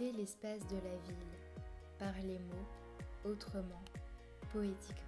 L'espace 0.00 0.66
de 0.66 0.76
la 0.76 0.96
ville, 1.06 1.28
par 1.98 2.14
les 2.24 2.38
mots, 2.38 3.30
autrement, 3.30 3.82
poétiquement. 4.50 5.04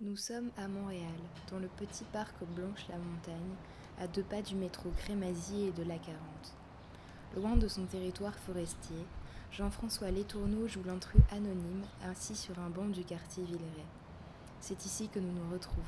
Nous 0.00 0.16
sommes 0.16 0.50
à 0.56 0.66
Montréal, 0.66 1.04
dans 1.48 1.60
le 1.60 1.68
petit 1.68 2.02
parc 2.12 2.34
Blanche-la-Montagne, 2.56 3.54
à 4.00 4.08
deux 4.08 4.24
pas 4.24 4.42
du 4.42 4.56
métro 4.56 4.90
Crémazie 4.98 5.68
et 5.68 5.72
de 5.72 5.84
la 5.84 5.96
40. 5.96 6.18
Loin 7.36 7.56
de 7.56 7.68
son 7.68 7.84
territoire 7.84 8.36
forestier, 8.36 9.06
Jean-François 9.52 10.10
Letourneau 10.10 10.68
joue 10.68 10.82
l'intrus 10.84 11.22
anonyme 11.30 11.84
assis 12.02 12.36
sur 12.36 12.58
un 12.58 12.68
banc 12.68 12.88
du 12.88 13.04
quartier 13.04 13.44
Villeray. 13.44 13.86
C'est 14.60 14.84
ici 14.84 15.08
que 15.08 15.18
nous 15.18 15.32
nous 15.32 15.50
retrouvons. 15.50 15.82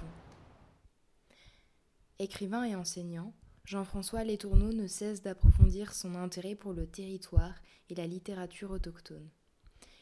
Écrivain 2.18 2.64
et 2.64 2.74
enseignant, 2.74 3.34
Jean-François 3.64 4.24
Letourneau 4.24 4.72
ne 4.72 4.86
cesse 4.86 5.22
d'approfondir 5.22 5.92
son 5.92 6.14
intérêt 6.14 6.54
pour 6.54 6.72
le 6.72 6.86
territoire 6.86 7.54
et 7.90 7.94
la 7.94 8.06
littérature 8.06 8.70
autochtone. 8.70 9.28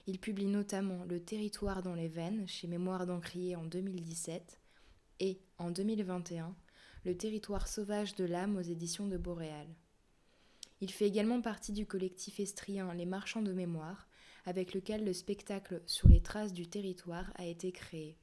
Il 0.07 0.21
publie 0.21 0.47
notamment 0.47 1.05
Le 1.05 1.19
territoire 1.19 1.83
dans 1.83 1.95
les 1.95 2.09
veines 2.09 2.47
chez 2.47 2.69
Mémoire 2.69 3.07
d'Encrier 3.07 3.57
en 3.57 3.65
2017 3.65 4.61
et, 5.19 5.41
en 5.59 5.73
2021, 5.73 6.55
Le 7.05 7.17
territoire 7.17 7.67
sauvage 7.67 8.15
de 8.15 8.25
l'âme 8.25 8.57
aux 8.57 8.61
éditions 8.61 9.09
de 9.09 9.17
Boréal. 9.17 9.67
Il 10.81 10.91
fait 10.91 11.07
également 11.07 11.41
partie 11.41 11.73
du 11.73 11.87
collectif 11.87 12.39
estrien 12.39 12.93
Les 12.93 13.07
Marchands 13.07 13.43
de 13.43 13.53
Mémoire, 13.53 14.09
avec 14.45 14.75
lequel 14.75 15.05
le 15.05 15.15
spectacle 15.15 15.83
Sur 15.87 16.09
les 16.09 16.21
traces 16.21 16.53
du 16.53 16.69
territoire 16.69 17.33
a 17.37 17.47
été 17.47 17.73
créé. 17.73 18.19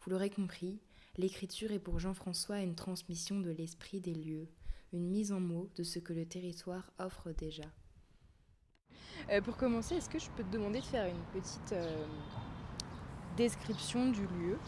Vous 0.00 0.10
l'aurez 0.10 0.30
compris, 0.30 0.80
l'écriture 1.16 1.70
est 1.70 1.78
pour 1.78 2.00
Jean-François 2.00 2.60
une 2.60 2.74
transmission 2.74 3.38
de 3.38 3.50
l'esprit 3.50 4.00
des 4.00 4.14
lieux, 4.14 4.48
une 4.92 5.08
mise 5.08 5.30
en 5.30 5.40
mots 5.40 5.70
de 5.76 5.84
ce 5.84 5.98
que 6.00 6.12
le 6.12 6.26
territoire 6.26 6.90
offre 6.98 7.30
déjà. 7.30 7.70
Euh, 9.30 9.40
pour 9.40 9.56
commencer, 9.56 9.94
est-ce 9.96 10.08
que 10.08 10.18
je 10.18 10.28
peux 10.30 10.42
te 10.42 10.50
demander 10.50 10.80
de 10.80 10.84
faire 10.86 11.06
une 11.06 11.40
petite 11.40 11.72
euh, 11.72 12.04
description 13.36 14.10
du 14.10 14.26
lieu? 14.26 14.58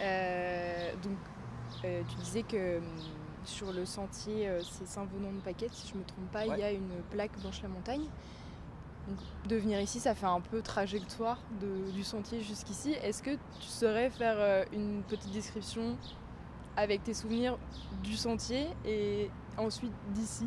Euh, 0.00 0.92
Donc, 1.02 1.18
tu 1.82 2.16
disais 2.16 2.42
que 2.44 2.78
hum, 2.78 2.84
sur 3.44 3.72
le 3.72 3.84
sentier, 3.84 4.50
c'est 4.60 4.86
Saint-Venant 4.86 5.32
de 5.32 5.40
Paquette, 5.40 5.72
si 5.74 5.88
je 5.88 5.94
ne 5.94 6.00
me 6.00 6.04
trompe 6.04 6.30
pas, 6.32 6.46
il 6.46 6.58
y 6.58 6.62
a 6.62 6.70
une 6.72 7.02
plaque 7.10 7.38
Blanche-la-Montagne. 7.40 8.04
Donc, 9.08 9.18
de 9.48 9.56
venir 9.56 9.80
ici, 9.80 9.98
ça 9.98 10.14
fait 10.14 10.26
un 10.26 10.40
peu 10.40 10.62
trajectoire 10.62 11.40
du 11.92 12.04
sentier 12.04 12.40
jusqu'ici. 12.40 12.92
Est-ce 13.02 13.22
que 13.22 13.32
tu 13.32 13.66
saurais 13.66 14.10
faire 14.10 14.66
une 14.72 15.02
petite 15.02 15.32
description 15.32 15.96
avec 16.76 17.02
tes 17.02 17.14
souvenirs 17.14 17.58
du 18.02 18.16
sentier 18.16 18.68
et 18.84 19.28
ensuite 19.58 19.92
d'ici? 20.10 20.46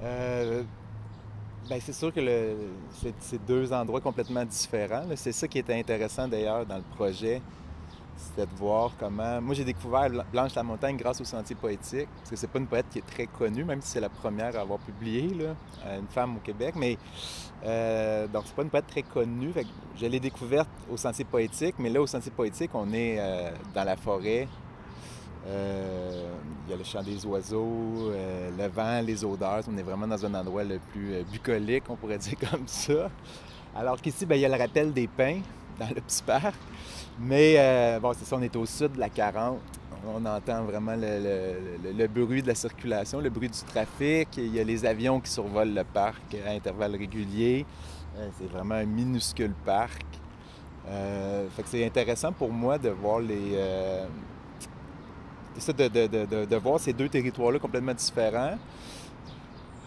Ben, 0.00 1.80
c'est 1.80 1.92
sûr 1.92 2.12
que 2.12 2.20
c'est 3.20 3.44
deux 3.46 3.72
endroits 3.72 4.00
complètement 4.00 4.44
différents. 4.44 5.04
C'est 5.14 5.32
ça 5.32 5.48
qui 5.48 5.58
était 5.58 5.78
intéressant 5.78 6.28
d'ailleurs 6.28 6.66
dans 6.66 6.76
le 6.76 6.84
projet. 6.96 7.40
C'était 8.16 8.46
de 8.46 8.54
voir 8.56 8.92
comment. 8.98 9.40
Moi, 9.40 9.54
j'ai 9.54 9.64
découvert 9.64 10.08
Blanche 10.30 10.54
la 10.54 10.62
Montagne 10.62 10.96
grâce 10.96 11.20
au 11.20 11.24
Sentier 11.24 11.56
poétique, 11.56 12.08
parce 12.18 12.30
que 12.30 12.36
c'est 12.36 12.46
pas 12.46 12.58
une 12.58 12.66
poète 12.66 12.86
qui 12.90 12.98
est 12.98 13.06
très 13.06 13.26
connue, 13.26 13.64
même 13.64 13.80
si 13.80 13.88
c'est 13.88 14.00
la 14.00 14.08
première 14.08 14.56
à 14.56 14.60
avoir 14.60 14.78
publié, 14.78 15.34
là, 15.34 15.54
euh, 15.86 15.98
une 15.98 16.08
femme 16.08 16.36
au 16.36 16.40
Québec. 16.40 16.74
Mais 16.76 16.98
euh, 17.64 18.26
donc, 18.28 18.44
c'est 18.46 18.54
pas 18.54 18.62
une 18.62 18.70
poète 18.70 18.86
très 18.86 19.02
connue. 19.02 19.52
je 19.96 20.06
l'ai 20.06 20.20
découverte 20.20 20.68
au 20.90 20.96
Sentier 20.96 21.24
poétique, 21.24 21.76
mais 21.78 21.90
là, 21.90 22.00
au 22.00 22.06
Sentier 22.06 22.32
poétique, 22.32 22.70
on 22.74 22.92
est 22.92 23.16
euh, 23.18 23.50
dans 23.74 23.84
la 23.84 23.96
forêt, 23.96 24.48
euh, 25.46 26.32
il 26.66 26.70
y 26.70 26.74
a 26.74 26.76
le 26.76 26.84
chant 26.84 27.02
des 27.02 27.24
oiseaux, 27.26 28.12
le 28.12 28.68
vent, 28.68 29.00
les 29.00 29.24
odeurs. 29.24 29.62
On 29.68 29.76
est 29.76 29.82
vraiment 29.82 30.06
dans 30.06 30.24
un 30.24 30.34
endroit 30.34 30.64
le 30.64 30.78
plus 30.78 31.24
bucolique, 31.30 31.84
on 31.88 31.96
pourrait 31.96 32.18
dire 32.18 32.38
comme 32.38 32.66
ça. 32.66 33.10
Alors 33.74 34.00
qu'ici, 34.00 34.26
ben, 34.26 34.36
il 34.36 34.42
y 34.42 34.44
a 34.44 34.48
le 34.48 34.62
rappel 34.62 34.92
des 34.92 35.08
pins 35.08 35.40
le 35.94 36.00
petit 36.00 36.22
parc. 36.22 36.54
Mais 37.20 37.98
bon, 38.00 38.12
c'est 38.18 38.24
ça, 38.24 38.36
on 38.36 38.42
est 38.42 38.56
au 38.56 38.66
sud 38.66 38.92
de 38.92 39.00
la 39.00 39.08
40. 39.08 39.58
On 40.04 40.26
entend 40.26 40.64
vraiment 40.64 40.96
le, 40.96 42.06
bruit 42.08 42.42
de 42.42 42.48
la 42.48 42.56
circulation, 42.56 43.20
le 43.20 43.30
bruit 43.30 43.48
du 43.48 43.60
trafic. 43.60 44.28
Il 44.36 44.54
y 44.54 44.58
a 44.58 44.64
les 44.64 44.84
avions 44.84 45.20
qui 45.20 45.30
survolent 45.30 45.74
le 45.74 45.84
parc 45.84 46.36
à 46.44 46.50
intervalles 46.50 46.96
réguliers. 46.96 47.64
c'est 48.38 48.50
vraiment 48.50 48.74
un 48.74 48.84
minuscule 48.84 49.54
parc. 49.64 50.04
que 50.84 51.62
c'est 51.66 51.86
intéressant 51.86 52.32
pour 52.32 52.50
moi 52.50 52.78
de 52.78 52.88
voir 52.88 53.20
les, 53.20 53.56
de, 55.56 56.56
voir 56.56 56.80
ces 56.80 56.92
deux 56.92 57.08
territoires-là 57.08 57.58
complètement 57.58 57.94
différents. 57.94 58.56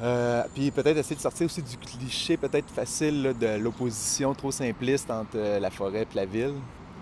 Euh, 0.02 0.44
puis 0.54 0.72
peut-être 0.72 0.98
essayer 0.98 1.16
de 1.16 1.22
sortir 1.22 1.46
aussi 1.46 1.62
du 1.62 1.78
cliché 1.78 2.36
peut-être 2.36 2.70
facile 2.70 3.34
de 3.40 3.58
l'opposition 3.58 4.34
trop 4.34 4.52
simpliste 4.52 5.10
entre 5.10 5.38
euh, 5.38 5.60
la 5.60 5.70
forêt 5.70 6.02
et 6.02 6.16
la 6.16 6.26
ville. 6.26 6.56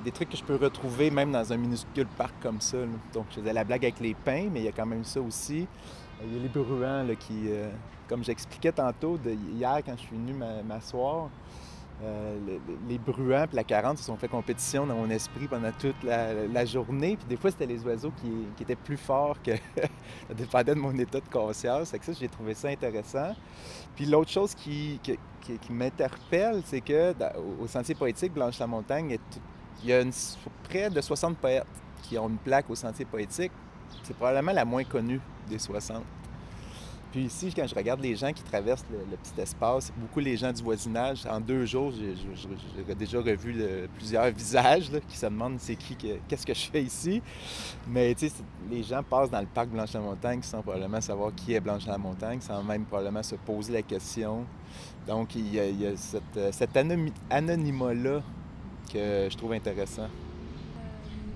Des 0.05 0.11
trucs 0.11 0.29
que 0.29 0.37
je 0.37 0.43
peux 0.43 0.55
retrouver 0.55 1.09
même 1.09 1.31
dans 1.31 1.51
un 1.51 1.57
minuscule 1.57 2.05
parc 2.17 2.33
comme 2.41 2.61
ça. 2.61 2.77
Donc 3.13 3.25
je 3.31 3.39
faisais 3.39 3.53
la 3.53 3.63
blague 3.63 3.85
avec 3.85 3.99
les 3.99 4.13
pins, 4.13 4.47
mais 4.51 4.59
il 4.59 4.65
y 4.65 4.67
a 4.67 4.71
quand 4.71 4.85
même 4.85 5.03
ça 5.03 5.21
aussi. 5.21 5.65
Il 6.23 6.33
y 6.35 6.39
a 6.39 6.43
les 6.43 6.49
bruants 6.49 7.07
qui, 7.19 7.47
euh, 7.47 7.69
comme 8.07 8.23
j'expliquais 8.23 8.71
tantôt, 8.71 9.17
hier 9.25 9.79
quand 9.83 9.93
je 9.97 10.01
suis 10.01 10.15
venu 10.15 10.33
m'asseoir, 10.67 11.29
euh, 12.01 12.37
les, 12.89 12.97
bruants 12.97 13.45
et 13.51 13.55
la 13.55 13.63
40 13.63 13.97
se 13.97 14.03
sont 14.03 14.17
fait 14.17 14.27
compétition 14.27 14.85
dans 14.85 14.95
mon 14.95 15.09
esprit 15.09 15.47
pendant 15.47 15.71
toute 15.71 16.01
la, 16.03 16.65
journée. 16.65 17.15
Puis 17.15 17.27
des 17.27 17.37
fois, 17.37 17.51
c'était 17.51 17.65
les 17.65 17.83
oiseaux 17.83 18.11
qui, 18.21 18.61
étaient 18.61 18.75
plus 18.75 18.97
forts 18.97 19.41
que. 19.41 19.51
ça 20.27 20.33
dépendait 20.35 20.75
de 20.75 20.79
mon 20.79 20.97
état 20.97 21.19
de 21.19 21.29
conscience. 21.29 21.93
J'ai 22.19 22.27
trouvé 22.27 22.53
ça 22.55 22.69
intéressant. 22.69 23.35
Puis 23.95 24.05
l'autre 24.05 24.31
chose 24.31 24.55
qui, 24.55 24.99
m'interpelle, 25.69 26.61
c'est 26.65 26.81
que 26.81 27.13
au 27.61 27.67
Sentier 27.67 27.95
poétique 27.95 28.33
Blanche-la-Montagne, 28.33 29.17
il 29.83 29.89
y 29.89 29.93
a 29.93 30.03
près 30.63 30.89
de 30.89 30.99
60 30.99 31.37
poètes 31.37 31.65
qui 32.01 32.17
ont 32.17 32.27
une 32.27 32.37
plaque 32.37 32.69
au 32.69 32.75
Sentier 32.75 33.05
poétique. 33.05 33.51
C'est 34.03 34.15
probablement 34.15 34.51
la 34.51 34.65
moins 34.65 34.83
connue 34.83 35.21
des 35.47 35.59
60. 35.59 36.03
Puis 37.13 37.25
ici, 37.25 37.53
quand 37.56 37.68
je 37.68 37.75
regarde 37.75 38.01
les 38.01 38.16
gens 38.16 38.34
qui 38.34 38.41
traversent 38.41 38.85
le, 38.91 39.16
petit 39.18 39.40
espace, 39.40 39.94
beaucoup 39.96 40.19
les 40.19 40.35
gens 40.35 40.51
du 40.51 40.63
voisinage. 40.63 41.28
En 41.28 41.40
deux 41.40 41.63
jours, 41.63 41.94
j'ai 41.94 42.96
déjà 42.96 43.19
revu 43.19 43.56
plusieurs 43.96 44.31
visages 44.31 44.90
qui 45.07 45.16
se 45.16 45.28
demandent 45.28 45.59
c'est 45.59 45.75
qui, 45.75 45.96
qu'est-ce 46.28 46.44
que 46.44 46.56
je 46.56 46.66
fais 46.72 46.81
ici. 46.81 47.22
Mais 47.88 48.16
tu 48.16 48.28
sais, 48.28 48.34
les 48.68 48.81
gens 48.81 49.03
passent 49.03 49.29
dans 49.29 49.41
le 49.41 49.46
parc 49.46 49.69
Blanche-la-Montagne 49.69 50.41
sans 50.41 50.63
probablement 50.63 51.02
savoir 51.02 51.35
qui 51.35 51.53
est 51.53 51.59
Blanche-la-Montagne, 51.59 52.41
sans 52.41 52.63
même 52.63 52.84
probablement 52.85 53.22
se 53.22 53.35
poser 53.35 53.73
la 53.73 53.84
question. 53.84 54.44
Donc, 55.06 55.35
il 55.35 55.53
y 55.53 55.59
a, 55.59 55.91
cet 56.52 56.75
anonymat-là 57.29 58.23
que 58.91 59.28
je 59.29 59.38
trouve 59.38 59.53
intéressant. 59.53 60.07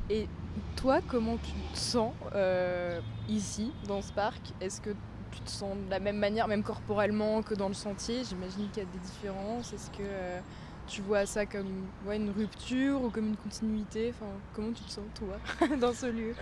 Et 0.09 0.27
toi, 0.75 1.01
comment 1.07 1.37
tu 1.37 1.51
te 1.71 1.77
sens 1.77 2.13
euh, 2.33 2.99
ici, 3.29 3.71
dans 3.87 4.01
ce 4.01 4.11
parc? 4.11 4.41
Est-ce 4.59 4.81
que 4.81 4.95
tu 5.37 5.43
te 5.43 5.49
sens 5.51 5.75
de 5.85 5.89
la 5.91 5.99
même 5.99 6.17
manière, 6.17 6.47
même 6.47 6.63
corporellement, 6.63 7.41
que 7.43 7.53
dans 7.53 7.67
le 7.67 7.73
sentier. 7.73 8.23
J'imagine 8.27 8.69
qu'il 8.69 8.83
y 8.83 8.85
a 8.85 8.89
des 8.89 8.99
différences. 8.99 9.71
Est-ce 9.73 9.89
que 9.91 10.01
euh, 10.01 10.39
tu 10.87 11.01
vois 11.01 11.25
ça 11.25 11.45
comme 11.45 11.87
une 12.11 12.31
rupture 12.31 13.01
ou 13.03 13.09
comme 13.09 13.27
une 13.27 13.37
continuité? 13.37 14.13
Enfin, 14.15 14.31
Comment 14.53 14.71
tu 14.71 14.83
te 14.83 14.91
sens, 14.91 15.03
toi, 15.15 15.67
dans 15.77 15.93
ce 15.93 16.07
lieu? 16.07 16.33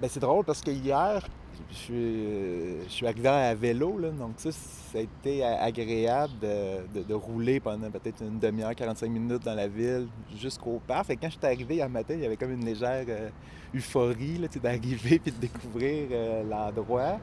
Ben, 0.00 0.08
C'est 0.08 0.20
drôle 0.20 0.44
parce 0.44 0.60
que 0.62 0.70
hier, 0.70 1.26
je 1.70 1.92
euh, 1.92 2.84
je 2.84 2.88
suis 2.88 3.06
arrivé 3.06 3.28
à 3.28 3.54
vélo, 3.54 3.98
là, 3.98 4.10
donc 4.10 4.32
ça, 4.36 4.50
ça 4.52 4.98
a 4.98 5.00
été 5.00 5.44
agréable 5.44 6.32
de, 6.40 7.14
rouler 7.14 7.60
pendant 7.60 7.90
peut-être 7.90 8.22
une 8.22 8.38
demi-heure, 8.38 8.74
45 8.74 9.08
minutes 9.08 9.44
dans 9.44 9.54
la 9.54 9.68
ville 9.68 10.08
jusqu'au 10.36 10.80
parc. 10.86 11.10
Et 11.10 11.16
quand 11.16 11.28
je 11.28 11.38
suis 11.38 11.46
arrivé 11.46 11.76
hier 11.76 11.88
matin, 11.88 12.14
il 12.14 12.20
y 12.20 12.26
avait 12.26 12.36
comme 12.36 12.52
une 12.52 12.64
légère 12.64 13.04
euh, 13.08 13.28
euphorie 13.74 14.40
d'arriver 14.62 15.20
et 15.26 15.30
de 15.30 15.36
découvrir 15.36 16.08
euh, 16.10 16.42
l'endroit. 16.44 17.18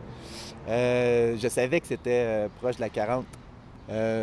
je 0.67 1.47
savais 1.49 1.79
que 1.79 1.87
c'était 1.87 2.47
proche 2.59 2.77
de 2.77 2.81
la 2.81 2.89
40. 2.89 3.25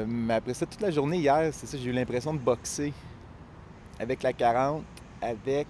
mais 0.06 0.34
après 0.34 0.55
ça, 0.55 0.67
toute 0.67 0.81
la 0.81 0.90
journée 0.90 1.19
hier, 1.19 1.50
c'est 1.52 1.67
ça, 1.67 1.76
j'ai 1.76 1.90
eu 1.90 1.93
l'impression 1.93 2.32
de 2.32 2.38
boxer 2.38 2.93
avec 3.99 4.22
la 4.22 4.32
40, 4.32 4.82
avec 5.20 5.67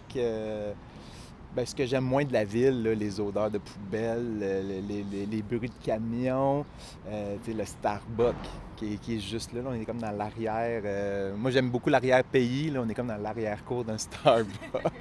ben, 1.54 1.64
ce 1.64 1.74
que 1.74 1.86
j'aime 1.86 2.04
moins 2.04 2.24
de 2.24 2.32
la 2.32 2.44
ville, 2.44 2.82
les 2.82 3.20
odeurs 3.20 3.50
de 3.50 3.58
poubelles, 3.58 4.38
les, 4.40 5.42
bruits 5.42 5.68
de 5.68 5.84
camions, 5.84 6.64
euh, 7.08 7.36
le 7.46 7.64
Starbucks 7.64 8.34
qui, 8.76 8.98
est 9.16 9.20
juste 9.20 9.52
là, 9.52 9.60
On 9.66 9.74
est 9.74 9.84
comme 9.84 10.00
dans 10.00 10.10
l'arrière. 10.10 10.82
Euh, 10.84 11.34
moi, 11.36 11.50
j'aime 11.50 11.70
beaucoup 11.70 11.90
l'arrière-pays. 11.90 12.72
On 12.76 12.88
est 12.88 12.94
comme 12.94 13.06
dans 13.06 13.16
l'arrière-cour 13.16 13.84
d'un 13.84 13.98
Starbucks. 13.98 14.92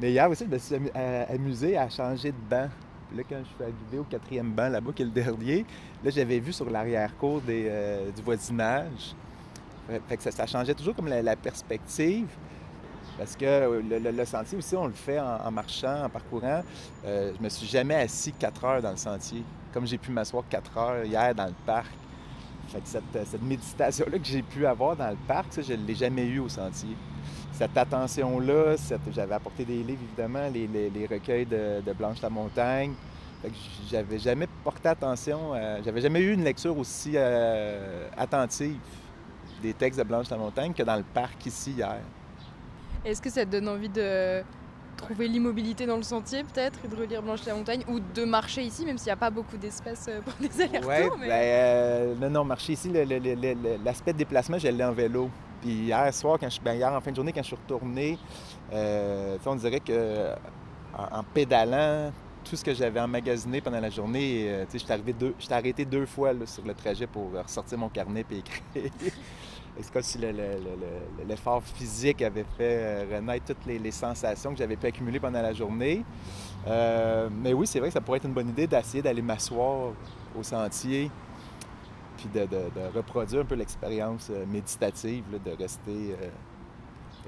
Mais 0.00 0.12
hier 0.12 0.28
aussi, 0.28 0.44
je 0.44 0.50
me 0.50 0.58
suis 0.58 0.90
amusé 0.94 1.78
à 1.78 1.88
changer 1.88 2.30
de 2.30 2.36
banc. 2.50 2.68
là, 3.16 3.22
quand 3.28 3.38
je 3.38 3.44
suis 3.44 3.62
arrivé 3.62 3.98
au 3.98 4.04
quatrième 4.04 4.52
banc 4.52 4.68
là-bas, 4.68 4.92
qui 4.94 5.02
est 5.02 5.06
le 5.06 5.10
dernier, 5.10 5.64
là, 6.04 6.10
j'avais 6.10 6.38
vu 6.38 6.52
sur 6.52 6.68
l'arrière-cour 6.68 7.40
euh, 7.48 8.10
du 8.10 8.22
voisinage 8.22 9.14
Fait 10.08 10.16
que 10.16 10.30
ça, 10.30 10.46
changeait 10.46 10.74
toujours 10.74 10.94
comme 10.94 11.08
la, 11.08 11.36
perspective. 11.36 12.28
Parce 13.18 13.34
que 13.34 13.80
le, 13.82 14.24
sentier 14.24 14.58
aussi, 14.58 14.76
on 14.76 14.86
le 14.86 14.92
fait 14.92 15.18
en, 15.18 15.50
marchant, 15.50 16.04
en 16.04 16.08
parcourant. 16.08 16.62
Euh, 17.04 17.32
je 17.36 17.42
me 17.42 17.48
suis 17.48 17.66
jamais 17.66 17.94
assis 17.94 18.32
quatre 18.32 18.62
heures 18.64 18.82
dans 18.82 18.90
le 18.90 18.96
sentier, 18.96 19.42
comme 19.72 19.86
j'ai 19.86 19.96
pu 19.96 20.10
m'asseoir 20.10 20.44
quatre 20.48 20.76
heures 20.76 21.04
hier 21.04 21.34
dans 21.34 21.46
le 21.46 21.54
parc. 21.64 21.90
Fait 22.68 22.80
que 22.80 22.88
cette, 22.88 23.42
méditation-là 23.42 24.18
que 24.18 24.24
j'ai 24.24 24.42
pu 24.42 24.66
avoir 24.66 24.96
dans 24.96 25.08
le 25.10 25.16
parc, 25.26 25.52
ça, 25.52 25.62
je 25.62 25.72
ne 25.72 25.86
l'ai 25.86 25.94
jamais 25.94 26.26
eu 26.26 26.40
au 26.40 26.48
sentier. 26.48 26.96
Cette 27.52 27.76
attention-là, 27.76 28.74
j'avais 29.14 29.34
apporté 29.34 29.64
des 29.64 29.82
livres, 29.82 30.02
évidemment, 30.02 30.48
les, 30.52 31.06
recueils 31.10 31.46
de, 31.46 31.92
Blanche 31.96 32.20
la 32.20 32.28
Montagne. 32.28 32.92
j'avais 33.90 34.18
jamais 34.18 34.48
porté 34.62 34.88
attention, 34.88 35.52
j'avais 35.82 36.02
jamais 36.02 36.20
eu 36.20 36.34
une 36.34 36.44
lecture 36.44 36.76
aussi 36.76 37.12
euh, 37.14 38.08
attentive 38.16 38.76
des 39.62 39.72
textes 39.72 39.98
de 39.98 40.04
Blanche 40.04 40.28
la 40.28 40.36
Montagne 40.36 40.74
que 40.74 40.82
dans 40.82 40.96
le 40.96 41.04
parc 41.14 41.46
ici 41.46 41.70
hier. 41.70 42.00
Est-ce 43.06 43.22
que 43.22 43.30
ça 43.30 43.44
te 43.44 43.50
donne 43.52 43.68
envie 43.68 43.88
de 43.88 44.42
trouver 44.96 45.28
l'immobilité 45.28 45.86
dans 45.86 45.96
le 45.96 46.02
sentier 46.02 46.42
peut-être 46.42 46.80
et 46.84 46.88
de 46.88 46.96
relire 46.96 47.22
Blanche 47.22 47.44
la 47.46 47.54
Montagne 47.54 47.84
ou 47.86 48.00
de 48.00 48.24
marcher 48.24 48.62
ici 48.62 48.84
même 48.84 48.98
s'il 48.98 49.06
n'y 49.06 49.12
a 49.12 49.16
pas 49.16 49.30
beaucoup 49.30 49.56
d'espace 49.56 50.06
euh, 50.08 50.20
pour 50.22 50.32
des 50.40 50.60
allers-retours 50.60 51.18
ben, 51.18 51.30
euh, 51.30 52.14
non, 52.20 52.30
non, 52.30 52.44
marcher 52.44 52.72
ici, 52.72 52.90
l'aspect 53.84 54.12
de 54.12 54.18
déplacement, 54.18 54.58
j'allais 54.58 54.82
en 54.82 54.92
vélo. 54.92 55.30
Puis 55.60 55.70
hier 55.70 56.12
soir, 56.12 56.36
quand 56.40 56.50
je, 56.50 56.60
ben, 56.60 56.74
hier 56.74 56.92
en 56.92 57.00
fin 57.00 57.12
de 57.12 57.16
journée, 57.16 57.32
quand 57.32 57.42
je 57.42 57.46
suis 57.46 57.56
retourné, 57.56 58.18
euh, 58.72 59.38
on 59.46 59.54
dirait 59.54 59.80
que 59.80 60.32
en, 60.98 61.22
pédalant, 61.22 62.10
tout 62.42 62.56
ce 62.56 62.64
que 62.64 62.74
j'avais 62.74 63.00
emmagasiné 63.00 63.60
pendant 63.60 63.80
la 63.80 63.90
journée, 63.90 64.64
je 64.72 64.78
suis 64.78 65.52
arrêté 65.52 65.84
deux 65.84 66.06
fois 66.06 66.32
sur 66.44 66.64
le 66.64 66.74
trajet 66.74 67.06
pour 67.06 67.30
ressortir 67.32 67.78
mon 67.78 67.88
carnet 67.88 68.24
et 68.30 68.38
écrire. 68.38 68.90
C'est 69.80 69.92
comme 69.92 70.02
si 70.02 70.18
l'effort 71.28 71.62
physique 71.62 72.22
avait 72.22 72.46
fait 72.56 72.78
euh, 72.80 73.16
renaître 73.16 73.46
toutes 73.46 73.66
les, 73.66 73.90
sensations 73.90 74.52
que 74.52 74.58
j'avais 74.58 74.76
pu 74.76 74.86
accumuler 74.86 75.20
pendant 75.20 75.42
la 75.42 75.52
journée. 75.52 76.02
Euh, 76.66 77.28
mais 77.30 77.52
oui, 77.52 77.66
c'est 77.66 77.78
vrai 77.78 77.88
que 77.88 77.94
ça 77.94 78.00
pourrait 78.00 78.16
être 78.18 78.24
une 78.24 78.32
bonne 78.32 78.48
idée 78.48 78.66
d'essayer 78.66 79.02
d'aller 79.02 79.20
m'asseoir 79.20 79.92
au 80.38 80.42
sentier, 80.42 81.10
puis 82.16 82.28
de, 82.32 82.48
reproduire 82.94 83.42
un 83.42 83.44
peu 83.44 83.54
l'expérience 83.54 84.28
euh, 84.30 84.46
méditative, 84.46 85.24
de 85.44 85.50
rester. 85.50 86.16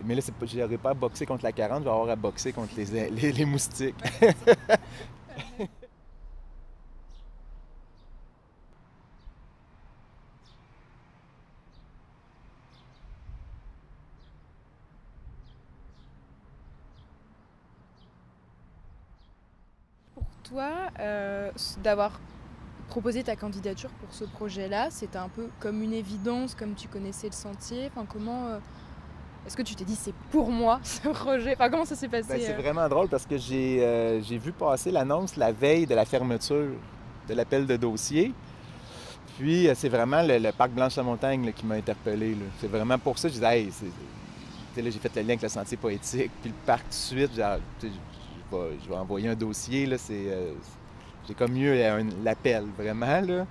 Mais 0.04 0.14
là, 0.14 0.22
je 0.42 0.58
n'aurai 0.58 0.78
pas 0.78 0.90
à 0.90 0.94
boxer 0.94 1.26
contre 1.26 1.44
la 1.44 1.52
40, 1.52 1.80
je 1.80 1.84
vais 1.84 1.90
avoir 1.90 2.08
à 2.08 2.16
boxer 2.16 2.52
contre 2.52 2.72
les, 2.76 3.10
les 3.10 3.44
moustiques. 3.44 3.96
toi, 20.58 20.90
euh, 20.98 21.50
d'avoir 21.84 22.18
proposé 22.88 23.22
ta 23.22 23.36
candidature 23.36 23.90
pour 23.90 24.12
ce 24.12 24.24
projet-là, 24.24 24.88
c'était 24.90 25.18
un 25.18 25.28
peu 25.28 25.48
comme 25.60 25.82
une 25.82 25.92
évidence, 25.92 26.54
comme 26.56 26.74
tu 26.74 26.88
connaissais 26.88 27.28
le 27.28 27.32
sentier. 27.32 27.88
Enfin, 27.94 28.06
comment 28.10 28.48
euh, 28.48 28.58
est-ce 29.46 29.56
que 29.56 29.62
tu 29.62 29.76
t'es 29.76 29.84
dit 29.84 29.94
c'est 29.94 30.14
pour 30.32 30.50
moi 30.50 30.80
ce 30.82 31.06
projet? 31.08 31.54
Enfin, 31.54 31.70
comment 31.70 31.84
ça 31.84 31.94
s'est 31.94 32.08
passé 32.08 32.28
ben, 32.28 32.40
C'est 32.40 32.54
euh? 32.54 32.60
vraiment 32.60 32.88
drôle 32.88 33.08
parce 33.08 33.24
que 33.24 33.36
j'ai 33.38 34.20
vu 34.38 34.50
passer 34.50 34.90
l'annonce 34.90 35.36
la 35.36 35.52
veille 35.52 35.86
de 35.86 35.94
la 35.94 36.04
fermeture 36.04 36.72
de 37.28 37.34
l'appel 37.34 37.64
de 37.64 37.76
dossier. 37.76 38.32
Puis 39.38 39.68
c'est 39.76 39.88
vraiment 39.88 40.22
le, 40.24 40.50
parc 40.50 40.72
Blanche-la-Montagne 40.72 41.52
qui 41.52 41.64
m'a 41.66 41.76
interpellé. 41.76 42.36
C'est 42.60 42.66
vraiment 42.66 42.98
pour 42.98 43.16
ça 43.16 43.28
que 43.28 43.34
je 43.34 43.38
disais, 43.38 43.60
hey, 43.60 43.70
j'ai 44.76 44.90
fait 44.90 45.14
le 45.14 45.22
lien 45.22 45.28
avec 45.28 45.42
le 45.42 45.48
sentier 45.48 45.76
poétique, 45.76 46.32
puis 46.42 46.50
le 46.50 46.66
parc 46.66 46.82
tout 46.82 46.88
de 46.88 46.94
suite, 46.94 47.36
genre, 47.36 47.58
je 48.52 48.88
vais 48.88 48.96
envoyer 48.96 49.28
un 49.28 49.34
dossier. 49.34 49.86
Là, 49.86 49.98
c'est, 49.98 50.26
euh, 50.28 50.52
j'ai 51.26 51.34
comme 51.34 51.52
mieux 51.52 51.74
l'appel, 52.24 52.64
vraiment. 52.76 53.20
Là. 53.20 53.46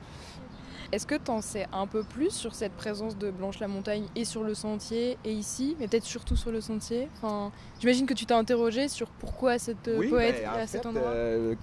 Est-ce 0.92 1.06
que 1.06 1.16
tu 1.16 1.32
en 1.32 1.42
sais 1.42 1.68
un 1.74 1.86
peu 1.86 2.04
plus 2.04 2.32
sur 2.32 2.56
cette 2.56 2.72
présence 2.72 3.18
de 3.18 3.30
Blanche-la-Montagne 3.30 4.06
et 4.16 4.24
sur 4.24 4.44
le 4.44 4.54
sentier 4.54 5.18
et 5.26 5.34
ici, 5.34 5.76
mais 5.80 5.88
peut-être 5.88 6.06
surtout 6.06 6.38
sur 6.38 6.50
le 6.50 6.62
sentier? 6.62 7.10
Enfin, 7.18 7.52
J'imagine 7.80 8.06
que 8.06 8.14
tu 8.14 8.26
t'es 8.26 8.34
interrogé 8.34 8.88
sur 8.88 9.08
pourquoi 9.10 9.60
cette 9.60 9.88
euh, 9.90 10.10
poète 10.10 10.42
ben, 10.42 10.62
à 10.62 10.68
cet 10.68 10.86
endroit. 10.86 11.08
Euh, 11.08 11.56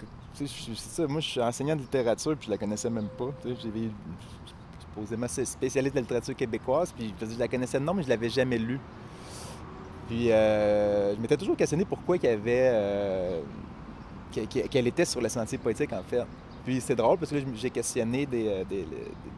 ça, 0.76 1.06
moi, 1.06 1.20
je 1.20 1.28
suis 1.28 1.40
enseignant 1.40 1.74
de 1.74 1.80
littérature 1.80 2.36
puis 2.36 2.46
je 2.46 2.50
la 2.50 2.58
connaissais 2.58 2.90
même 2.90 3.08
pas. 3.16 3.30
J'ai 3.46 3.90
supposément 4.80 5.26
spécialiste 5.28 5.94
de 5.94 6.00
littérature 6.00 6.36
québécoise 6.36 6.92
puis 6.92 7.14
je 7.18 7.38
la 7.38 7.48
connaissais 7.48 7.80
non, 7.80 7.94
mais 7.94 8.02
je 8.02 8.10
l'avais 8.10 8.28
jamais 8.28 8.58
lue. 8.58 8.80
Puis 10.08 10.30
euh, 10.30 11.14
je 11.14 11.20
m'étais 11.20 11.36
toujours 11.36 11.56
questionné 11.56 11.84
pourquoi 11.84 12.18
qu'elle 12.18 12.38
avait. 12.38 12.70
Euh, 12.72 13.40
qu'elle 14.68 14.88
était 14.88 15.04
sur 15.04 15.20
le 15.20 15.28
sentier 15.28 15.58
poétique, 15.58 15.92
en 15.92 16.02
fait. 16.02 16.24
Puis 16.64 16.80
c'est 16.80 16.96
drôle 16.96 17.18
parce 17.18 17.30
que 17.30 17.36
j'ai 17.54 17.70
questionné 17.70 18.26
des, 18.26 18.48
euh, 18.48 18.64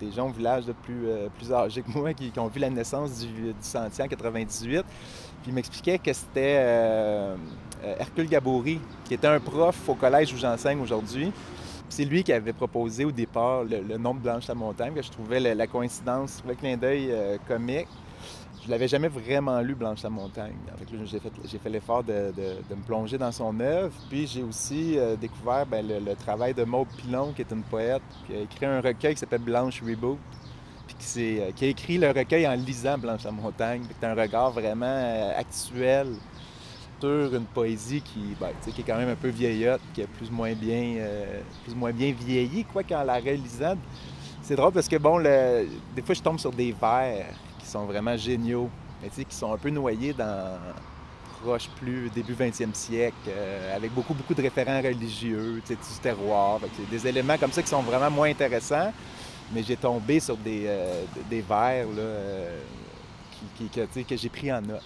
des, 0.00 0.12
gens 0.12 0.28
au 0.28 0.32
village 0.32 0.64
de 0.64 0.72
plus, 0.72 1.52
âgés 1.52 1.82
que 1.82 1.90
moi 1.90 2.14
qui, 2.14 2.32
ont 2.38 2.46
vu 2.46 2.60
la 2.60 2.70
naissance 2.70 3.18
du, 3.18 3.52
sentier 3.60 4.04
en 4.04 4.08
98. 4.08 4.82
Puis 4.82 4.86
ils 5.48 5.52
m'expliquaient 5.52 5.98
que 5.98 6.12
c'était 6.12 7.34
Hercule 7.98 8.28
Gabory, 8.28 8.80
qui 9.04 9.14
était 9.14 9.26
un 9.26 9.40
prof 9.40 9.76
au 9.86 9.94
collège 9.94 10.32
où 10.32 10.38
j'enseigne 10.38 10.80
aujourd'hui. 10.80 11.30
C'est 11.90 12.04
lui 12.04 12.24
qui 12.24 12.32
avait 12.32 12.54
proposé 12.54 13.04
au 13.04 13.12
départ 13.12 13.64
le, 13.64 13.98
nom 13.98 14.14
de 14.14 14.20
Blanche 14.20 14.48
la 14.48 14.54
Montagne, 14.54 14.94
que 14.94 15.02
je 15.02 15.10
trouvais 15.10 15.40
la, 15.40 15.66
coïncidence, 15.66 16.36
je 16.36 16.38
trouvais 16.38 16.54
le 16.54 16.60
clin 16.60 16.76
d'œil 16.78 17.12
comique. 17.46 17.88
Je 18.64 18.70
l'avais 18.70 18.88
jamais 18.88 19.08
vraiment 19.08 19.60
lu, 19.60 19.74
Blanche 19.74 20.02
la 20.02 20.10
Montagne. 20.10 20.56
j'ai 21.04 21.20
fait, 21.20 21.58
fait 21.58 21.70
l'effort 21.70 22.02
de, 22.02 22.32
me 22.70 22.82
plonger 22.84 23.16
dans 23.16 23.30
son 23.30 23.58
œuvre. 23.60 23.92
Puis 24.08 24.26
j'ai 24.26 24.42
aussi 24.42 24.98
euh, 24.98 25.14
découvert 25.16 25.66
ben, 25.66 25.86
le, 25.86 26.14
travail 26.14 26.54
de 26.54 26.64
Maud 26.64 26.88
Pilon, 26.96 27.32
qui 27.32 27.42
est 27.42 27.50
une 27.52 27.62
poète, 27.62 28.02
qui 28.26 28.34
a 28.34 28.40
écrit 28.40 28.66
un 28.66 28.80
recueil 28.80 29.14
qui 29.14 29.20
s'appelle 29.20 29.42
Blanche 29.42 29.80
Reboot, 29.82 30.18
puis 30.86 30.96
qui, 30.98 31.38
euh, 31.40 31.50
a 31.60 31.64
écrit 31.64 31.98
le 31.98 32.08
recueil 32.08 32.46
en 32.46 32.54
lisant 32.54 32.98
Blanche 32.98 33.24
la 33.24 33.30
Montagne. 33.30 33.82
C'est 33.88 34.06
un 34.06 34.14
regard 34.14 34.50
vraiment 34.50 34.86
euh, 34.86 35.38
actuel 35.38 36.08
sur 36.98 37.34
une 37.34 37.44
poésie 37.44 38.00
qui, 38.00 38.34
ben, 38.40 38.48
qui 38.64 38.80
est 38.80 38.84
quand 38.84 38.96
même 38.96 39.10
un 39.10 39.16
peu 39.16 39.28
vieillotte, 39.28 39.82
qui 39.94 40.00
est 40.00 40.06
plus 40.06 40.28
ou 40.30 40.32
moins 40.32 40.54
bien, 40.54 41.04
plus 41.64 41.74
ou 41.74 41.86
vieillie, 42.24 42.64
quoi 42.64 42.82
qu'en 42.82 43.04
la 43.04 43.14
réalisant. 43.14 43.76
C'est 44.42 44.56
drôle 44.56 44.72
parce 44.72 44.88
que, 44.88 44.96
bon, 44.96 45.20
des 45.20 46.02
fois, 46.02 46.14
je 46.14 46.22
tombe 46.22 46.38
sur 46.38 46.52
des 46.52 46.72
vers 46.72 47.26
qui 47.66 47.72
sont 47.72 47.84
vraiment 47.84 48.16
géniaux, 48.16 48.70
qui 49.12 49.34
sont 49.34 49.52
un 49.52 49.58
peu 49.58 49.70
noyés 49.70 50.12
dans 50.12 50.58
proche 51.42 51.68
plus 51.76 52.08
début 52.10 52.34
20e 52.34 52.72
siècle, 52.72 53.16
euh, 53.28 53.76
avec 53.76 53.92
beaucoup, 53.92 54.14
beaucoup 54.14 54.34
de 54.34 54.42
référents 54.42 54.80
religieux, 54.80 55.60
du 55.66 55.76
terroir. 56.00 56.60
des 56.90 57.06
éléments 57.06 57.36
comme 57.36 57.52
ça 57.52 57.62
qui 57.62 57.68
sont 57.68 57.82
vraiment 57.82 58.10
moins 58.10 58.30
intéressants, 58.30 58.92
mais 59.52 59.62
j'ai 59.62 59.76
tombé 59.76 60.18
sur 60.20 60.36
des, 60.36 60.64
euh, 60.66 61.04
des 61.28 61.42
vers 61.42 61.86
là, 61.88 61.98
euh, 61.98 62.60
qui, 63.58 63.68
que, 63.68 64.16
j'ai 64.16 64.28
pris 64.28 64.52
en 64.52 64.62
note. 64.62 64.82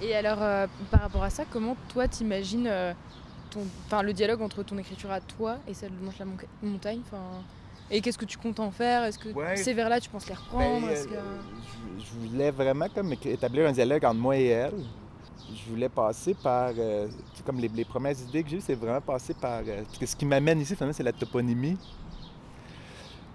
Et 0.00 0.14
alors, 0.14 0.68
par 0.90 1.00
rapport 1.00 1.24
à 1.24 1.30
ça, 1.30 1.44
comment 1.50 1.76
toi 1.88 2.06
t'imagines 2.06 2.70
ton, 3.50 4.02
le 4.02 4.12
dialogue 4.12 4.40
entre 4.40 4.62
ton 4.62 4.78
écriture 4.78 5.10
à 5.10 5.20
toi 5.20 5.56
et 5.66 5.74
celle 5.74 5.90
de 5.90 6.06
la 6.18 6.24
Montagne 6.62 7.00
et 7.90 8.00
qu'est-ce 8.00 8.18
que 8.18 8.24
tu 8.24 8.38
comptes 8.38 8.60
en 8.60 8.70
faire? 8.70 9.04
Est-ce 9.04 9.18
que 9.18 9.28
ces 9.56 9.74
vers-là, 9.74 10.00
tu 10.00 10.08
penses 10.08 10.28
les 10.28 10.34
reprendre? 10.34 10.86
Ben, 10.86 10.96
je, 11.98 12.28
voulais 12.28 12.50
vraiment 12.50 12.86
comme 12.94 13.12
établir 13.12 13.68
un 13.68 13.72
dialogue 13.72 14.04
entre 14.04 14.20
moi 14.20 14.36
et 14.36 14.46
elle. 14.46 14.74
Je 15.52 15.70
voulais 15.70 15.88
passer 15.88 16.34
par. 16.34 16.70
Euh, 16.78 17.08
comme 17.44 17.58
les, 17.58 17.84
premières 17.84 18.14
idées 18.28 18.44
que 18.44 18.50
j'ai 18.50 18.56
eues, 18.58 18.60
c'est 18.60 18.74
vraiment 18.74 19.00
passer 19.00 19.34
par. 19.34 19.62
Euh, 19.66 19.82
ce 20.00 20.14
qui 20.14 20.24
m'amène 20.24 20.60
ici, 20.60 20.76
finalement, 20.76 20.92
c'est 20.92 21.02
la 21.02 21.12
toponymie. 21.12 21.76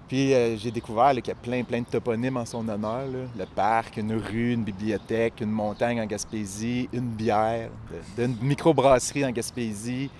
Puis 0.08 0.34
euh, 0.34 0.56
j'ai 0.56 0.72
découvert 0.72 1.12
qu'il 1.12 1.28
y 1.28 1.32
a 1.32 1.36
plein, 1.36 1.64
plein 1.64 1.82
de 1.82 1.88
toponymes 1.88 2.38
en 2.38 2.46
son 2.46 2.68
honneur. 2.70 3.08
Le 3.38 3.46
parc, 3.46 3.98
une 3.98 4.14
rue, 4.14 4.54
une 4.54 4.64
bibliothèque, 4.64 5.42
une 5.42 5.50
montagne 5.50 6.00
en 6.00 6.06
Gaspésie, 6.06 6.88
une 6.94 7.10
bière, 7.10 7.72
une 8.18 8.38
microbrasserie 8.40 9.26
en 9.26 9.32
Gaspésie. 9.32 10.12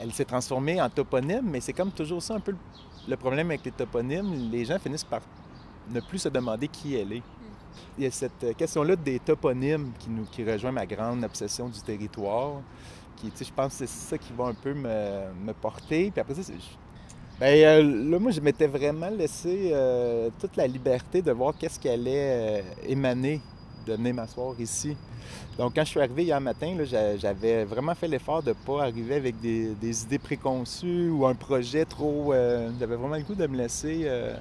elle 0.00 0.12
s'est 0.12 0.24
transformée 0.24 0.80
en 0.80 0.88
toponyme, 0.88 1.42
mais 1.42 1.60
c'est 1.60 1.72
comme 1.72 1.90
toujours 1.90 2.22
ça 2.22 2.36
un 2.36 2.40
peu 2.40 2.54
le 3.08 3.16
problème 3.16 3.48
avec 3.48 3.64
les 3.64 3.72
toponymes, 3.72 4.50
les 4.50 4.64
gens 4.64 4.78
finissent 4.78 5.04
par 5.04 5.20
ne 5.90 6.00
plus 6.00 6.18
se 6.18 6.28
demander 6.28 6.68
qui 6.68 6.94
elle 6.94 7.12
est. 7.12 7.18
Hmm. 7.18 7.92
Il 7.98 8.04
y 8.04 8.06
a 8.06 8.10
cette 8.10 8.56
question-là 8.56 8.96
des 8.96 9.18
toponymes 9.18 9.92
qui, 9.98 10.10
nous, 10.10 10.24
qui 10.24 10.44
rejoint 10.44 10.72
ma 10.72 10.86
grande 10.86 11.24
obsession 11.24 11.68
du 11.68 11.80
territoire, 11.80 12.60
qui, 13.16 13.32
je 13.44 13.52
pense 13.52 13.72
que 13.72 13.86
c'est 13.86 13.88
ça 13.88 14.18
qui 14.18 14.32
va 14.32 14.46
un 14.46 14.54
peu 14.54 14.74
me, 14.74 15.52
porter. 15.60 16.10
Puis 16.10 16.20
après 16.20 16.34
ça, 16.34 16.52
ben, 17.40 17.64
euh, 17.64 18.10
là, 18.10 18.18
moi, 18.18 18.30
je 18.30 18.40
m'étais 18.40 18.66
vraiment 18.66 19.10
laissé 19.10 19.70
euh, 19.72 20.30
toute 20.38 20.56
la 20.56 20.66
liberté 20.66 21.22
de 21.22 21.32
voir 21.32 21.54
qu'est-ce 21.58 21.80
qui 21.80 21.88
allait 21.88 22.60
euh, 22.60 22.62
émaner 22.86 23.40
de 23.86 23.94
venir 23.94 24.14
m'asseoir 24.14 24.54
ici. 24.60 24.96
Donc, 25.58 25.74
quand 25.74 25.84
je 25.84 25.90
suis 25.90 26.00
arrivé 26.00 26.24
hier 26.24 26.40
matin, 26.40 26.76
j'avais 27.18 27.64
vraiment 27.64 27.94
fait 27.94 28.08
l'effort 28.08 28.42
de 28.42 28.50
ne 28.50 28.54
pas 28.54 28.82
arriver 28.82 29.16
avec 29.16 29.40
des, 29.40 30.02
idées 30.04 30.18
préconçues 30.18 31.10
ou 31.10 31.26
un 31.26 31.34
projet 31.34 31.84
trop. 31.84 32.32
Euh, 32.32 32.70
j'avais 32.78 32.96
vraiment 32.96 33.16
le 33.16 33.22
goût 33.22 33.34
de 33.34 33.46
me 33.46 33.56
laisser, 33.56 34.02
euh, 34.04 34.34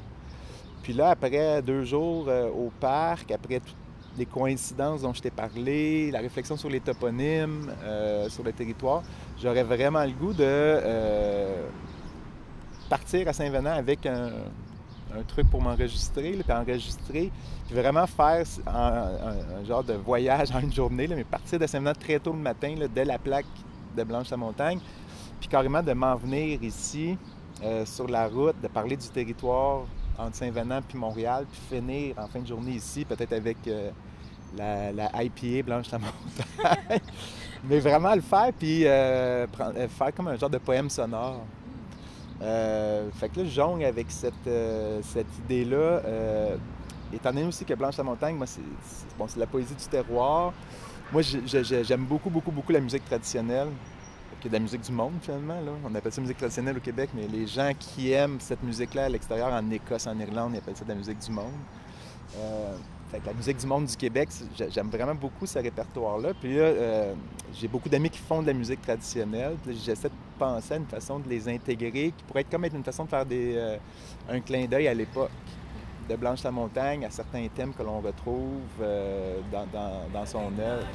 Puis 0.83 0.93
là, 0.93 1.09
après 1.09 1.61
deux 1.61 1.83
jours 1.83 2.25
euh, 2.27 2.49
au 2.49 2.71
parc, 2.79 3.31
après 3.31 3.59
toutes 3.59 3.75
les 4.17 4.25
coïncidences 4.25 5.01
dont 5.01 5.13
je 5.13 5.21
t'ai 5.21 5.31
parlé, 5.31 6.11
la 6.11 6.19
réflexion 6.19 6.57
sur 6.57 6.69
les 6.69 6.81
toponymes, 6.81 7.71
sur 8.27 8.43
le 8.43 8.51
territoire, 8.51 9.03
j'aurais 9.41 9.63
vraiment 9.63 10.03
le 10.03 10.11
goût 10.11 10.33
de 10.33 10.77
partir 12.89 13.25
à 13.29 13.31
Saint-Venant 13.31 13.71
avec 13.71 14.05
un, 14.05 14.31
un 15.17 15.23
truc 15.23 15.49
pour 15.49 15.61
m'enregistrer, 15.61 16.31
puis 16.31 16.51
enregistrer, 16.51 17.31
puis 17.67 17.75
vraiment 17.75 18.07
faire 18.07 18.45
un, 18.67 19.63
genre 19.65 19.83
de 19.83 19.93
voyage 19.93 20.51
en 20.55 20.59
une 20.59 20.73
journée, 20.73 21.07
là, 21.07 21.15
mais 21.15 21.23
partir 21.23 21.59
de 21.59 21.67
Saint-Venant 21.67 21.93
très 21.93 22.19
tôt 22.19 22.33
le 22.33 22.39
matin, 22.39 22.75
là, 22.77 22.87
dès 22.87 23.05
la 23.05 23.17
plaque 23.17 23.45
de 23.95 24.03
Blanche-la-Montagne, 24.03 24.79
puis 25.39 25.49
carrément 25.49 25.81
de 25.81 25.93
m'en 25.93 26.15
venir 26.15 26.61
ici, 26.63 27.17
euh, 27.63 27.85
sur 27.85 28.07
la 28.07 28.27
route, 28.27 28.59
de 28.61 28.67
parler 28.67 28.97
du 28.97 29.07
territoire 29.09 29.83
entre 30.17 30.35
Saint-Venant 30.35 30.81
puis 30.81 30.97
Montréal, 30.97 31.45
puis 31.51 31.77
finir 31.77 32.15
en 32.17 32.27
fin 32.27 32.39
de 32.39 32.47
journée 32.47 32.71
ici, 32.71 33.05
peut-être 33.05 33.33
avec 33.33 33.57
euh, 33.67 33.91
la, 34.57 35.23
IPA 35.23 35.63
Blanche-la-Montagne. 35.63 36.99
mais 37.63 37.79
vraiment 37.79 38.15
le 38.15 38.21
faire, 38.21 38.51
puis 38.57 38.87
euh, 38.87 39.45
faire 39.47 40.13
comme 40.15 40.29
un 40.29 40.37
genre 40.37 40.49
de 40.49 40.57
poème 40.57 40.89
sonore. 40.89 41.41
Euh, 42.41 43.09
fait 43.13 43.29
que 43.29 43.39
là, 43.39 43.45
je 43.45 43.49
jongle 43.51 43.85
avec 43.85 44.09
cette, 44.09 44.33
euh, 44.47 44.99
cette 45.03 45.27
idée-là. 45.45 45.75
euh, 45.77 46.55
étant 47.13 47.31
donné 47.31 47.45
aussi 47.45 47.65
que 47.65 47.73
Blanche-la-Montagne, 47.73 48.35
moi, 48.35 48.47
c'est 48.47 48.61
bon, 49.17 49.27
c'est 49.27 49.39
la 49.39 49.45
poésie 49.47 49.75
du 49.75 49.85
terroir. 49.85 50.53
Moi, 51.11 51.21
j'ai- 51.21 51.41
j'ai- 51.45 51.83
j'aime 51.83 52.05
beaucoup, 52.05 52.29
beaucoup, 52.29 52.51
beaucoup 52.51 52.71
la 52.71 52.79
musique 52.79 53.03
traditionnelle, 53.05 53.67
qui 54.39 54.47
est 54.47 54.49
de 54.49 54.55
la 54.55 54.61
musique 54.61 54.81
du 54.81 54.91
monde, 54.91 55.13
finalement. 55.21 55.59
Là. 55.61 55.71
On 55.85 55.93
appelle 55.93 56.11
ça 56.11 56.21
musique 56.21 56.37
traditionnelle 56.37 56.77
au 56.77 56.79
Québec, 56.79 57.09
mais 57.13 57.27
les 57.27 57.45
gens 57.45 57.71
qui 57.77 58.11
aiment 58.13 58.39
cette 58.39 58.63
musique-là 58.63 59.05
à 59.05 59.09
l'extérieur, 59.09 59.51
en 59.53 59.69
Écosse, 59.69 60.07
en 60.07 60.17
Irlande, 60.17 60.53
ils 60.55 60.57
appellent 60.59 60.77
ça 60.77 60.83
de 60.85 60.89
la 60.89 60.95
musique 60.95 61.19
du 61.19 61.31
monde. 61.31 61.51
La 63.25 63.33
musique 63.33 63.57
du 63.57 63.65
monde 63.67 63.85
du 63.85 63.95
Québec, 63.95 64.29
j'aime 64.69 64.89
vraiment 64.89 65.15
beaucoup 65.15 65.45
ce 65.45 65.59
répertoire-là. 65.59 66.33
Puis 66.39 66.55
là, 66.55 66.63
euh, 66.63 67.13
j'ai 67.53 67.67
beaucoup 67.67 67.89
d'amis 67.89 68.09
qui 68.09 68.19
font 68.19 68.41
de 68.41 68.47
la 68.47 68.53
musique 68.53 68.81
traditionnelle. 68.81 69.55
J'essaie 69.67 70.09
de 70.09 70.13
penser 70.39 70.75
à 70.75 70.77
une 70.77 70.85
façon 70.85 71.19
de 71.19 71.29
les 71.29 71.47
intégrer, 71.49 72.13
qui 72.15 72.23
pourrait 72.27 72.41
être 72.41 72.49
comme 72.49 72.65
être 72.65 72.75
une 72.75 72.83
façon 72.83 73.05
de 73.05 73.09
faire 73.09 73.25
euh, 73.29 73.77
un 74.29 74.39
clin 74.39 74.65
d'œil 74.65 74.87
à 74.87 74.93
l'époque 74.93 75.31
de 76.09 76.15
Blanche-la-Montagne, 76.15 77.05
à 77.05 77.09
certains 77.09 77.47
thèmes 77.47 77.73
que 77.73 77.83
l'on 77.83 77.99
retrouve 77.99 78.61
euh, 78.81 79.39
dans 79.51 80.25
son 80.25 80.51
œuvre. 80.59 80.87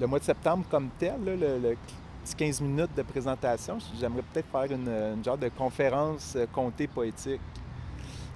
Le 0.00 0.06
mois 0.06 0.18
de 0.18 0.24
septembre 0.24 0.64
comme 0.70 0.88
tel, 0.98 1.14
le, 1.24 1.76
petit 2.24 2.34
15 2.34 2.60
minutes 2.60 2.94
de 2.96 3.02
présentation, 3.02 3.78
j'aimerais 3.98 4.22
peut-être 4.32 4.50
faire 4.50 4.76
une, 4.76 5.24
genre 5.24 5.38
de 5.38 5.48
conférence 5.48 6.34
euh, 6.36 6.46
contée 6.52 6.86
poétique. 6.86 7.40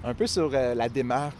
Un 0.02 0.14
peu 0.14 0.26
sur 0.26 0.50
euh, 0.54 0.74
la 0.74 0.88
démarche, 0.88 1.34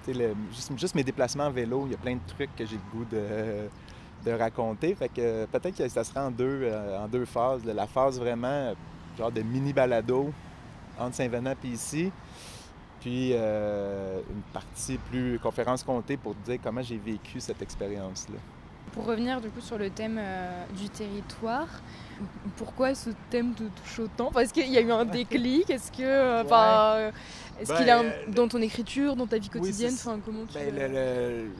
juste, 0.77 0.95
mes 0.95 1.05
déplacements 1.05 1.47
en 1.47 1.51
vélo. 1.51 1.85
Il 1.87 1.93
y 1.93 1.95
a 1.95 1.99
plein 1.99 2.15
de 2.15 2.21
trucs 2.27 2.55
que 2.57 2.67
j'ai 2.67 2.77
le 2.77 2.99
goût 2.99 3.07
de, 3.11 4.33
raconter. 4.33 4.95
Fait 4.95 5.09
que 5.09 5.21
euh, 5.21 5.47
peut-être 5.47 5.77
que 5.77 5.89
ça 5.89 6.05
sera 6.05 6.27
en 6.27 6.31
deux, 6.31 6.71
en 6.99 7.09
deux 7.09 7.25
phases. 7.25 7.65
La 7.65 7.87
phase 7.87 8.19
vraiment 8.19 8.75
genre 9.17 9.33
de 9.33 9.41
mini 9.43 9.73
balado 9.73 10.31
entre 10.99 11.17
Saint-Venant 11.17 11.55
et 11.65 11.69
ici. 11.69 12.13
Puis 13.01 13.33
une 13.33 14.43
partie 14.53 14.99
plus 14.99 15.39
conférence 15.39 15.83
comptée 15.83 16.19
pour 16.19 16.35
dire 16.35 16.59
comment 16.63 16.83
j'ai 16.83 16.99
vécu 16.99 17.41
cette 17.41 17.63
expérience-là. 17.63 18.37
Pour 18.93 19.07
revenir 19.07 19.41
du 19.41 19.49
coup 19.51 19.61
sur 19.61 19.79
le 19.79 19.89
thème 19.91 20.17
euh, 20.19 20.65
du 20.77 20.89
territoire, 20.89 21.69
pourquoi 22.57 22.95
ce 22.95 23.11
thème 23.31 23.55
te 23.55 23.63
touche 23.63 24.01
autant 24.01 24.31
Parce 24.33 24.51
qu'il 24.53 24.69
y 24.69 24.77
a 24.77 24.81
eu 24.81 24.91
un 24.91 25.05
déclic 25.19 25.71
Est-ce 25.71 25.93
que, 25.93 26.03
euh, 26.03 26.43
euh, 26.45 27.11
est-ce 27.61 27.73
qu'il 27.73 27.87
est 27.89 27.93
un- 27.93 28.05
euh, 28.05 28.11
dans 28.29 28.49
ton 28.49 28.61
écriture, 28.61 29.15
dans 29.17 29.27
ta 29.27 29.39
vie 29.39 29.49
quotidienne 29.49 29.95
comment 30.25 30.45
tu 30.47 30.55
Ben, 30.55 30.75
euh, 30.75 30.89
le, 30.89 31.45
le- 31.45 31.51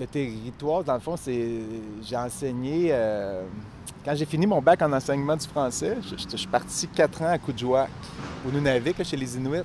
le 0.00 0.06
territoire, 0.06 0.84
dans 0.84 0.94
le 0.94 1.00
fond, 1.00 1.16
c'est. 1.16 1.60
J'ai 2.02 2.16
enseigné. 2.16 2.94
quand 4.04 4.14
j'ai 4.14 4.24
fini 4.26 4.46
mon 4.46 4.60
bac 4.62 4.80
en 4.82 4.92
enseignement 4.92 5.36
du 5.36 5.46
français, 5.46 5.96
je, 6.02 6.16
je- 6.16 6.28
je 6.30 6.36
suis 6.36 6.46
parti 6.46 6.88
quatre 6.88 7.20
ans 7.22 7.28
à 7.30 7.38
Coudjouac, 7.38 7.90
au 8.46 8.50
Nunavik, 8.50 8.96
là, 8.98 9.04
chez 9.04 9.16
les 9.16 9.36
Inuits. 9.36 9.62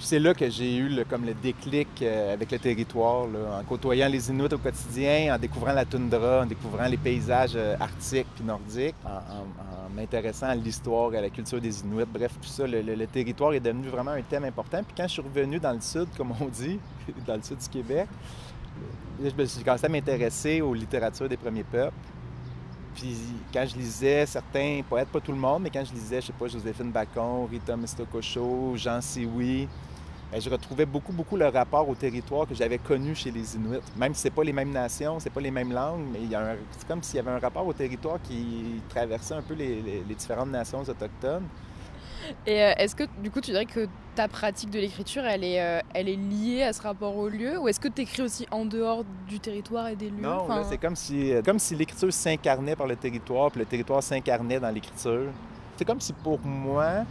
C'est 0.00 0.20
là 0.20 0.32
que 0.32 0.48
j'ai 0.48 0.76
eu 0.76 0.88
le, 0.88 1.04
comme 1.04 1.24
le 1.24 1.34
déclic 1.34 1.88
euh, 2.02 2.32
avec 2.32 2.52
le 2.52 2.58
territoire, 2.60 3.24
en 3.24 3.64
côtoyant 3.64 4.08
les 4.08 4.30
Inuits 4.30 4.52
au 4.52 4.58
quotidien, 4.58 5.34
en 5.34 5.38
découvrant 5.38 5.72
la 5.72 5.84
toundra, 5.84 6.42
en 6.42 6.46
découvrant 6.46 6.86
les 6.86 6.96
paysages 6.96 7.56
euh, 7.56 7.76
arctiques 7.80 8.28
puis 8.36 8.44
nordiques, 8.44 8.94
en, 9.04 9.90
m'intéressant 9.94 10.46
à 10.46 10.54
l'histoire 10.54 11.12
et 11.14 11.18
à 11.18 11.20
la 11.22 11.30
culture 11.30 11.60
des 11.60 11.80
Inuits. 11.80 12.04
Bref, 12.12 12.32
tout 12.40 12.48
ça, 12.48 12.64
le, 12.66 13.06
territoire 13.06 13.52
est 13.54 13.60
devenu 13.60 13.88
vraiment 13.88 14.12
un 14.12 14.22
thème 14.22 14.44
important. 14.44 14.84
Puis 14.84 14.94
quand 14.96 15.08
je 15.08 15.14
suis 15.14 15.22
revenu 15.22 15.58
dans 15.58 15.72
le 15.72 15.80
sud, 15.80 16.06
comme 16.16 16.32
on 16.40 16.46
dit, 16.46 16.78
dans 17.26 17.34
le 17.34 17.42
sud 17.42 17.58
du 17.58 17.68
Québec, 17.68 18.06
je 19.20 19.34
me 19.34 19.44
suis 19.46 19.64
commencé 19.64 19.86
à 19.86 19.88
m'intéresser 19.88 20.60
aux 20.60 20.74
littératures 20.74 21.28
des 21.28 21.36
premiers 21.36 21.64
peuples. 21.64 21.96
Puis 22.94 23.16
quand 23.52 23.66
je 23.66 23.76
lisais 23.76 24.26
certains 24.26 24.80
poètes, 24.88 25.08
pas 25.08 25.20
tout 25.20 25.32
le 25.32 25.38
monde, 25.38 25.62
mais 25.64 25.70
quand 25.70 25.84
je 25.84 25.92
lisais, 25.92 26.20
je 26.20 26.26
sais 26.26 26.32
pas, 26.32 26.46
Joséphine 26.46 26.92
Bacon, 26.92 27.48
Rita 27.50 27.76
Mistokosho, 27.76 28.76
Jean 28.76 29.00
Sioui, 29.00 29.68
ben, 30.30 30.40
je 30.40 30.50
retrouvais 30.50 30.84
beaucoup, 30.86 31.12
beaucoup 31.12 31.36
le 31.36 31.46
rapport 31.48 31.88
au 31.88 31.94
territoire 31.94 32.46
que 32.46 32.54
j'avais 32.54 32.78
connu 32.78 33.14
chez 33.14 33.30
les 33.30 33.56
Inuits. 33.56 33.80
Même 33.96 34.14
si 34.14 34.22
c'est 34.22 34.30
pas 34.30 34.44
les 34.44 34.52
mêmes 34.52 34.70
nations, 34.72 35.18
c'est 35.20 35.30
pas 35.30 35.40
les 35.40 35.50
mêmes 35.50 35.72
langues, 35.72 36.04
mais 36.12 36.20
c'est 36.76 36.86
comme 36.86 37.02
s'il 37.02 37.16
y 37.16 37.18
avait 37.20 37.30
un 37.30 37.38
rapport 37.38 37.66
au 37.66 37.72
territoire 37.72 38.18
qui 38.22 38.80
traversait 38.88 39.34
un 39.34 39.42
peu 39.42 39.54
les, 39.54 39.80
les- 39.80 40.02
les 40.06 40.14
différentes 40.14 40.50
nations 40.50 40.80
autochtones. 40.80 41.44
Et 42.46 42.62
euh, 42.62 42.72
est-ce 42.76 42.94
que 42.94 43.04
du 43.22 43.30
coup 43.30 43.40
tu 43.40 43.52
dirais 43.52 43.64
que 43.64 43.86
ta 44.14 44.28
pratique 44.28 44.70
de 44.70 44.78
l'écriture 44.78 45.24
elle 45.24 45.44
est, 45.44 45.62
euh, 45.62 45.80
elle 45.94 46.08
est 46.08 46.16
liée 46.16 46.62
à 46.62 46.72
ce 46.74 46.82
rapport 46.82 47.16
au 47.16 47.28
lieu 47.28 47.58
ou 47.58 47.68
est-ce 47.68 47.80
que 47.80 47.88
tu 47.88 48.02
écris 48.02 48.22
aussi 48.22 48.46
en 48.50 48.66
dehors 48.66 49.04
du 49.28 49.38
territoire 49.40 49.88
et 49.88 49.96
des 49.96 50.10
lieux? 50.10 50.22
Non, 50.22 50.40
Enfin, 50.42 50.62
c'est 50.68 50.76
comme 50.78 50.96
si, 50.96 51.32
euh, 51.32 51.40
comme 51.42 51.58
si 51.58 51.74
l'écriture 51.74 52.12
s'incarnait 52.12 52.76
par 52.76 52.86
le 52.86 52.96
territoire, 52.96 53.50
puis 53.50 53.60
le 53.60 53.66
territoire 53.66 54.02
s'incarnait 54.02 54.60
dans 54.60 54.68
l'écriture. 54.70 55.30
C'est 55.76 55.84
comme 55.84 56.00
si 56.00 56.12
pour 56.12 56.40
moi, 56.44 57.04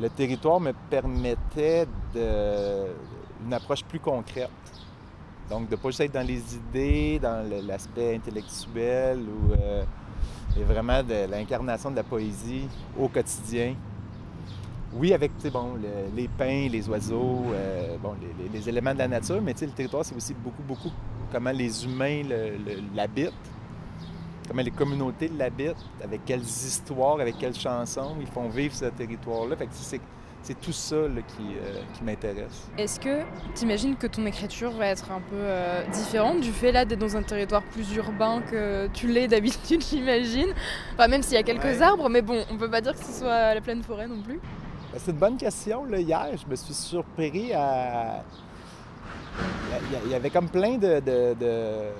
le 0.00 0.08
territoire 0.10 0.60
me 0.60 0.72
permettait 0.90 1.86
une 2.14 3.52
approche 3.52 3.84
plus 3.84 4.00
concrète. 4.00 4.50
Donc, 5.50 5.66
de 5.68 5.72
ne 5.72 5.76
pas 5.76 5.88
juste 5.88 6.00
être 6.00 6.12
dans 6.12 6.26
les 6.26 6.42
idées, 6.54 7.18
dans 7.18 7.48
l'aspect 7.66 8.16
intellectuel, 8.16 9.18
ou 9.20 9.52
euh, 9.54 9.82
et 10.58 10.62
vraiment 10.62 11.02
de 11.02 11.30
l'incarnation 11.30 11.90
de 11.90 11.96
la 11.96 12.02
poésie 12.02 12.68
au 12.98 13.08
quotidien. 13.08 13.74
Oui, 14.92 15.12
avec 15.12 15.32
bon, 15.52 15.74
le- 15.74 16.14
les 16.14 16.28
pins, 16.28 16.68
les 16.70 16.88
oiseaux, 16.88 17.44
euh, 17.52 17.96
les, 18.38 18.48
les- 18.58 18.68
éléments 18.68 18.94
de 18.94 18.98
la 18.98 19.08
nature, 19.08 19.40
mais 19.42 19.54
le 19.60 19.68
territoire, 19.68 20.04
c'est 20.04 20.14
aussi 20.16 20.34
beaucoup, 20.34 20.62
beaucoup 20.62 20.90
comment 21.30 21.50
les 21.50 21.84
humains 21.84 22.22
l'habitent, 22.94 23.32
comment 24.48 24.62
les 24.62 24.70
communautés 24.70 25.28
l'habitent, 25.36 25.76
avec 26.02 26.24
quelles 26.24 26.40
histoires, 26.42 27.20
avec 27.20 27.36
quelles 27.38 27.54
chansons 27.54 28.16
ils 28.20 28.26
font 28.26 28.48
vivre 28.48 28.74
ce 28.74 28.86
territoire-là. 28.86 29.56
Fait 29.56 29.66
que 29.66 29.72
c'est, 29.74 30.00
c'est 30.42 30.58
tout 30.60 30.72
ça 30.72 30.96
là, 30.96 31.20
qui, 31.26 31.42
euh, 31.56 31.80
qui 31.94 32.02
m'intéresse. 32.04 32.68
Est-ce 32.78 32.98
que 32.98 33.20
tu 33.54 33.64
imagines 33.64 33.96
que 33.96 34.06
ton 34.06 34.24
écriture 34.26 34.70
va 34.72 34.86
être 34.86 35.10
un 35.10 35.20
peu 35.20 35.36
euh, 35.36 35.84
différente 35.92 36.40
du 36.40 36.50
fait 36.52 36.72
là 36.72 36.84
d'être 36.84 36.98
dans 36.98 37.16
un 37.16 37.22
territoire 37.22 37.62
plus 37.62 37.94
urbain 37.96 38.40
que 38.50 38.86
tu 38.94 39.08
l'es 39.08 39.28
d'habitude, 39.28 39.82
j'imagine? 39.90 40.48
Enfin, 40.94 41.08
même 41.08 41.22
s'il 41.22 41.34
y 41.34 41.38
a 41.38 41.42
quelques 41.42 41.64
Ouais. 41.64 41.82
arbres, 41.82 42.08
mais 42.08 42.22
bon, 42.22 42.42
on 42.50 42.56
peut 42.56 42.70
pas 42.70 42.80
dire 42.80 42.92
que 42.94 43.04
ce 43.04 43.12
soit 43.20 43.54
la 43.54 43.60
pleine 43.60 43.82
forêt 43.82 44.06
non 44.08 44.22
plus. 44.22 44.40
Ben, 44.92 44.98
C'est 44.98 45.10
une 45.10 45.18
bonne 45.18 45.36
question. 45.36 45.84
Là. 45.84 45.98
Hier, 46.00 46.28
je 46.42 46.50
me 46.50 46.56
suis 46.56 46.72
surpris 46.74 47.52
à. 47.52 48.22
Il 50.04 50.10
y 50.10 50.14
avait 50.14 50.30
comme 50.30 50.48
plein 50.48 50.78
de, 50.78 50.98
de- 51.00 51.34
de- 51.38 51.90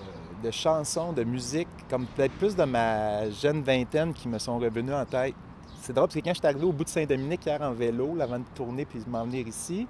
de 0.42 0.50
chansons, 0.50 1.12
de 1.12 1.24
musique, 1.24 1.68
comme 1.90 2.06
peut-être 2.06 2.32
plus 2.34 2.54
de 2.54 2.64
ma 2.64 3.28
jeune 3.30 3.62
vingtaine 3.62 4.12
qui 4.12 4.28
me 4.28 4.38
sont 4.38 4.58
revenus 4.58 4.94
en 4.94 5.04
tête. 5.04 5.34
C'est 5.80 5.92
drôle 5.92 6.08
parce 6.08 6.14
que 6.16 6.20
quand 6.20 6.34
je 6.34 6.38
suis 6.38 6.46
arrivé 6.46 6.64
au 6.64 6.72
bout 6.72 6.84
de 6.84 6.88
Saint-Dominique 6.88 7.46
hier 7.46 7.60
en 7.62 7.72
vélo, 7.72 8.16
avant 8.20 8.38
de 8.38 8.44
tourner 8.54 8.84
puis 8.84 8.98
de 9.00 9.08
m'en 9.08 9.24
venir 9.24 9.46
ici, 9.46 9.86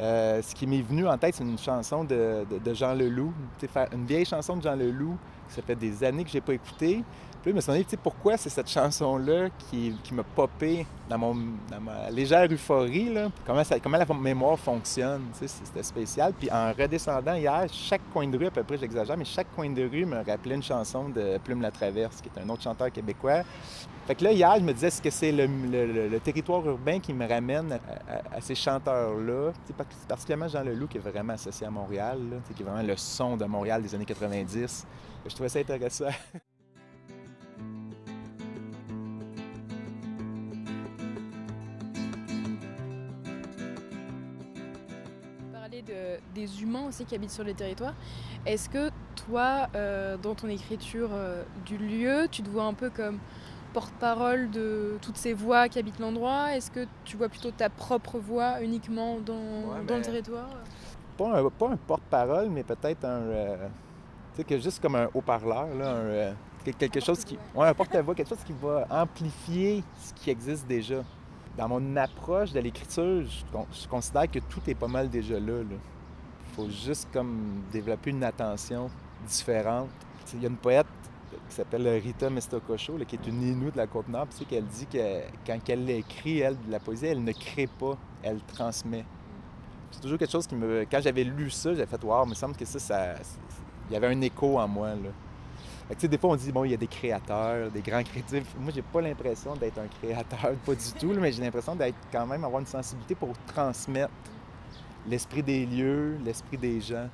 euh, 0.00 0.42
ce 0.42 0.54
qui 0.54 0.66
m'est 0.66 0.82
venu 0.82 1.06
en 1.06 1.16
tête, 1.16 1.34
c'est 1.36 1.44
une 1.44 1.58
chanson 1.58 2.04
de, 2.04 2.44
de- 2.50 2.58
de 2.58 2.74
Jean 2.74 2.94
Leloup, 2.94 3.32
une 3.92 4.06
vieille 4.06 4.24
chanson 4.24 4.56
de 4.56 4.62
Jean 4.62 4.74
Leloup, 4.74 5.16
ça 5.48 5.62
fait 5.62 5.76
des 5.76 6.02
années 6.04 6.24
que 6.24 6.30
je 6.30 6.36
n'ai 6.36 6.40
pas 6.40 6.54
écouté. 6.54 7.04
Puis 7.44 7.50
je 7.50 7.56
me 7.56 7.60
suis 7.60 7.72
demandé, 7.72 7.96
pourquoi 8.02 8.38
c'est 8.38 8.48
cette 8.48 8.70
chanson-là 8.70 9.50
qui, 9.68 9.94
m'a 10.12 10.22
popé 10.22 10.86
dans, 11.10 11.18
mon, 11.18 11.34
ma 11.34 12.08
légère 12.10 12.50
euphorie, 12.50 13.12
là? 13.12 13.28
Comment, 13.46 13.98
la 13.98 14.14
mémoire 14.14 14.58
fonctionne, 14.58 15.24
c'était 15.34 15.82
spécial. 15.82 16.32
Puis 16.32 16.50
en 16.50 16.72
redescendant 16.72 17.34
hier, 17.34 17.66
chaque 17.70 18.00
coin 18.14 18.26
de 18.26 18.38
rue, 18.38 18.46
à 18.46 18.50
peu 18.50 18.62
près, 18.62 18.78
j'exagère, 18.78 19.14
mais 19.18 19.26
chaque 19.26 19.54
coin 19.54 19.68
de 19.68 19.82
rue 19.82 20.06
me 20.06 20.24
rappelait 20.24 20.54
une 20.54 20.62
chanson 20.62 21.10
de 21.10 21.36
Plume 21.36 21.60
la 21.60 21.70
Traverse, 21.70 22.22
qui 22.22 22.30
est 22.34 22.42
un 22.42 22.48
autre 22.48 22.62
chanteur 22.62 22.90
québécois. 22.90 23.42
Fait 24.06 24.14
que 24.14 24.24
là, 24.24 24.32
hier, 24.32 24.54
je 24.56 24.64
me 24.64 24.72
disais, 24.72 24.86
est-ce 24.86 25.02
que 25.02 25.10
c'est 25.10 25.32
le, 25.32 26.18
territoire 26.20 26.64
urbain 26.66 26.98
qui 26.98 27.12
me 27.12 27.28
ramène 27.28 27.78
à, 28.32 28.40
ces 28.40 28.54
chanteurs-là? 28.54 29.52
Particulièrement 30.08 30.48
Jean 30.48 30.62
Leloup, 30.62 30.86
qui 30.86 30.96
est 30.96 31.00
vraiment 31.00 31.34
associé 31.34 31.66
à 31.66 31.70
Montréal, 31.70 32.18
là, 32.30 32.36
qui 32.56 32.62
est 32.62 32.64
vraiment 32.64 32.86
le 32.86 32.96
son 32.96 33.36
de 33.36 33.44
Montréal 33.44 33.82
des 33.82 33.94
années 33.94 34.06
90. 34.06 34.86
Je 35.26 35.34
trouvais 35.34 35.48
ça 35.48 35.58
intéressant. 35.60 36.06
parler 45.52 45.82
de- 45.82 46.18
des 46.34 46.62
humains 46.62 46.86
aussi 46.88 47.04
qui 47.04 47.14
habitent 47.14 47.30
sur 47.30 47.44
les 47.44 47.54
territoires. 47.54 47.94
Est-ce 48.46 48.68
que 48.68 48.90
toi, 49.26 49.68
euh, 49.74 50.16
dans 50.16 50.34
ton 50.34 50.48
écriture 50.48 51.10
euh, 51.12 51.42
du 51.64 51.78
lieu, 51.78 52.26
tu 52.30 52.42
te 52.42 52.48
vois 52.50 52.64
un 52.64 52.74
peu 52.74 52.90
comme 52.90 53.18
porte-parole 53.72 54.50
de 54.50 54.98
toutes 55.02 55.16
ces 55.16 55.32
voix 55.32 55.68
qui 55.68 55.78
habitent 55.78 55.98
l'endroit? 55.98 56.54
Est-ce 56.56 56.70
que 56.70 56.86
tu 57.04 57.16
vois 57.16 57.28
plutôt 57.28 57.50
ta 57.50 57.70
propre 57.70 58.18
voix 58.18 58.60
uniquement 58.62 59.18
dans, 59.20 59.34
Ouais, 59.34 59.84
dans 59.86 59.96
le 59.96 60.02
territoire? 60.02 60.48
pas 61.16 61.38
un, 61.38 61.48
pas 61.48 61.68
un 61.70 61.76
porte-parole, 61.76 62.50
mais 62.50 62.62
peut-être 62.64 63.04
un. 63.04 63.20
euh, 63.22 63.68
sais, 64.36 64.44
que 64.44 64.58
juste 64.58 64.80
comme 64.80 64.94
un 64.96 65.08
haut-parleur, 65.14 65.68
euh, 65.72 66.32
quel- 66.64 66.74
quelque 66.74 67.00
chose 67.00 67.24
qui. 67.24 67.38
Ouais, 67.54 67.68
un 67.68 67.74
porte-voix, 67.74 68.14
quelque 68.14 68.28
chose 68.28 68.44
qui 68.44 68.52
va 68.60 68.86
amplifier 68.90 69.82
ce 69.98 70.12
qui 70.14 70.30
existe 70.30 70.66
déjà. 70.66 71.02
Dans 71.56 71.68
mon 71.68 71.96
approche 71.96 72.52
de 72.52 72.60
l'écriture, 72.60 73.22
je, 73.24 73.44
con- 73.52 73.66
je 73.72 73.86
considère 73.86 74.28
que 74.30 74.40
tout 74.40 74.60
est 74.66 74.74
pas 74.74 74.88
mal 74.88 75.08
déjà 75.08 75.38
là. 75.38 75.60
Il 75.70 76.54
faut 76.56 76.68
juste 76.68 77.08
comme 77.12 77.62
développer 77.72 78.10
une 78.10 78.24
attention 78.24 78.90
différente. 79.26 79.88
Il 80.34 80.42
y 80.42 80.46
a 80.46 80.48
une 80.48 80.56
poète 80.56 80.86
qui 81.48 81.54
s'appelle 81.54 81.86
Rita 81.88 82.30
Mestokosho, 82.30 82.96
là, 82.96 83.04
qui 83.04 83.16
est 83.16 83.26
une 83.26 83.42
Inou 83.42 83.70
de 83.70 83.76
la 83.76 83.86
Côte-Nord, 83.86 84.26
tu 84.30 84.38
sais, 84.38 84.44
qu'elle 84.44 84.64
dit 84.66 84.86
que 84.86 84.98
quand 85.46 85.58
elle 85.68 85.88
écrit, 85.90 86.40
elle, 86.40 86.56
de 86.64 86.70
la 86.70 86.80
poésie, 86.80 87.06
elle 87.06 87.22
ne 87.22 87.32
crée 87.32 87.66
pas, 87.66 87.96
elle 88.22 88.40
transmet. 88.42 89.04
C'est 89.90 90.00
toujours 90.00 90.18
quelque 90.18 90.30
chose 90.32 90.46
qui 90.46 90.54
me. 90.56 90.84
Quand 90.90 91.00
j'avais 91.00 91.22
lu 91.24 91.50
ça, 91.50 91.70
j'avais 91.74 91.86
fait 91.86 92.02
Wow, 92.02 92.24
il 92.24 92.30
me 92.30 92.34
semble 92.34 92.56
que 92.56 92.64
ça, 92.64 92.78
ça. 92.80 93.14
Il 93.88 93.94
y 93.94 93.96
avait 93.96 94.08
un 94.08 94.20
écho 94.20 94.58
en 94.58 94.68
moi. 94.68 94.88
Là. 94.90 95.10
Fait 95.88 95.94
que, 95.96 96.06
des 96.06 96.16
fois, 96.16 96.30
on 96.30 96.36
dit, 96.36 96.50
bon, 96.50 96.64
il 96.64 96.70
y 96.70 96.74
a 96.74 96.78
des 96.78 96.86
créateurs, 96.86 97.70
des 97.70 97.82
grands 97.82 98.02
créatifs. 98.02 98.54
Moi, 98.58 98.72
j'ai 98.74 98.82
pas 98.82 99.02
l'impression 99.02 99.54
d'être 99.54 99.78
un 99.78 99.88
créateur, 100.00 100.54
pas 100.66 100.74
du 100.74 100.92
tout, 100.98 101.12
mais 101.20 101.32
j'ai 101.32 101.42
l'impression 101.42 101.76
d'être 101.76 101.96
quand 102.10 102.26
même 102.26 102.44
avoir 102.44 102.60
une 102.60 102.66
sensibilité 102.66 103.14
pour 103.14 103.32
transmettre 103.46 104.12
l'esprit 105.06 105.42
des 105.42 105.66
lieux, 105.66 106.16
l'esprit 106.24 106.56
des 106.56 106.80
gens. 106.80 107.08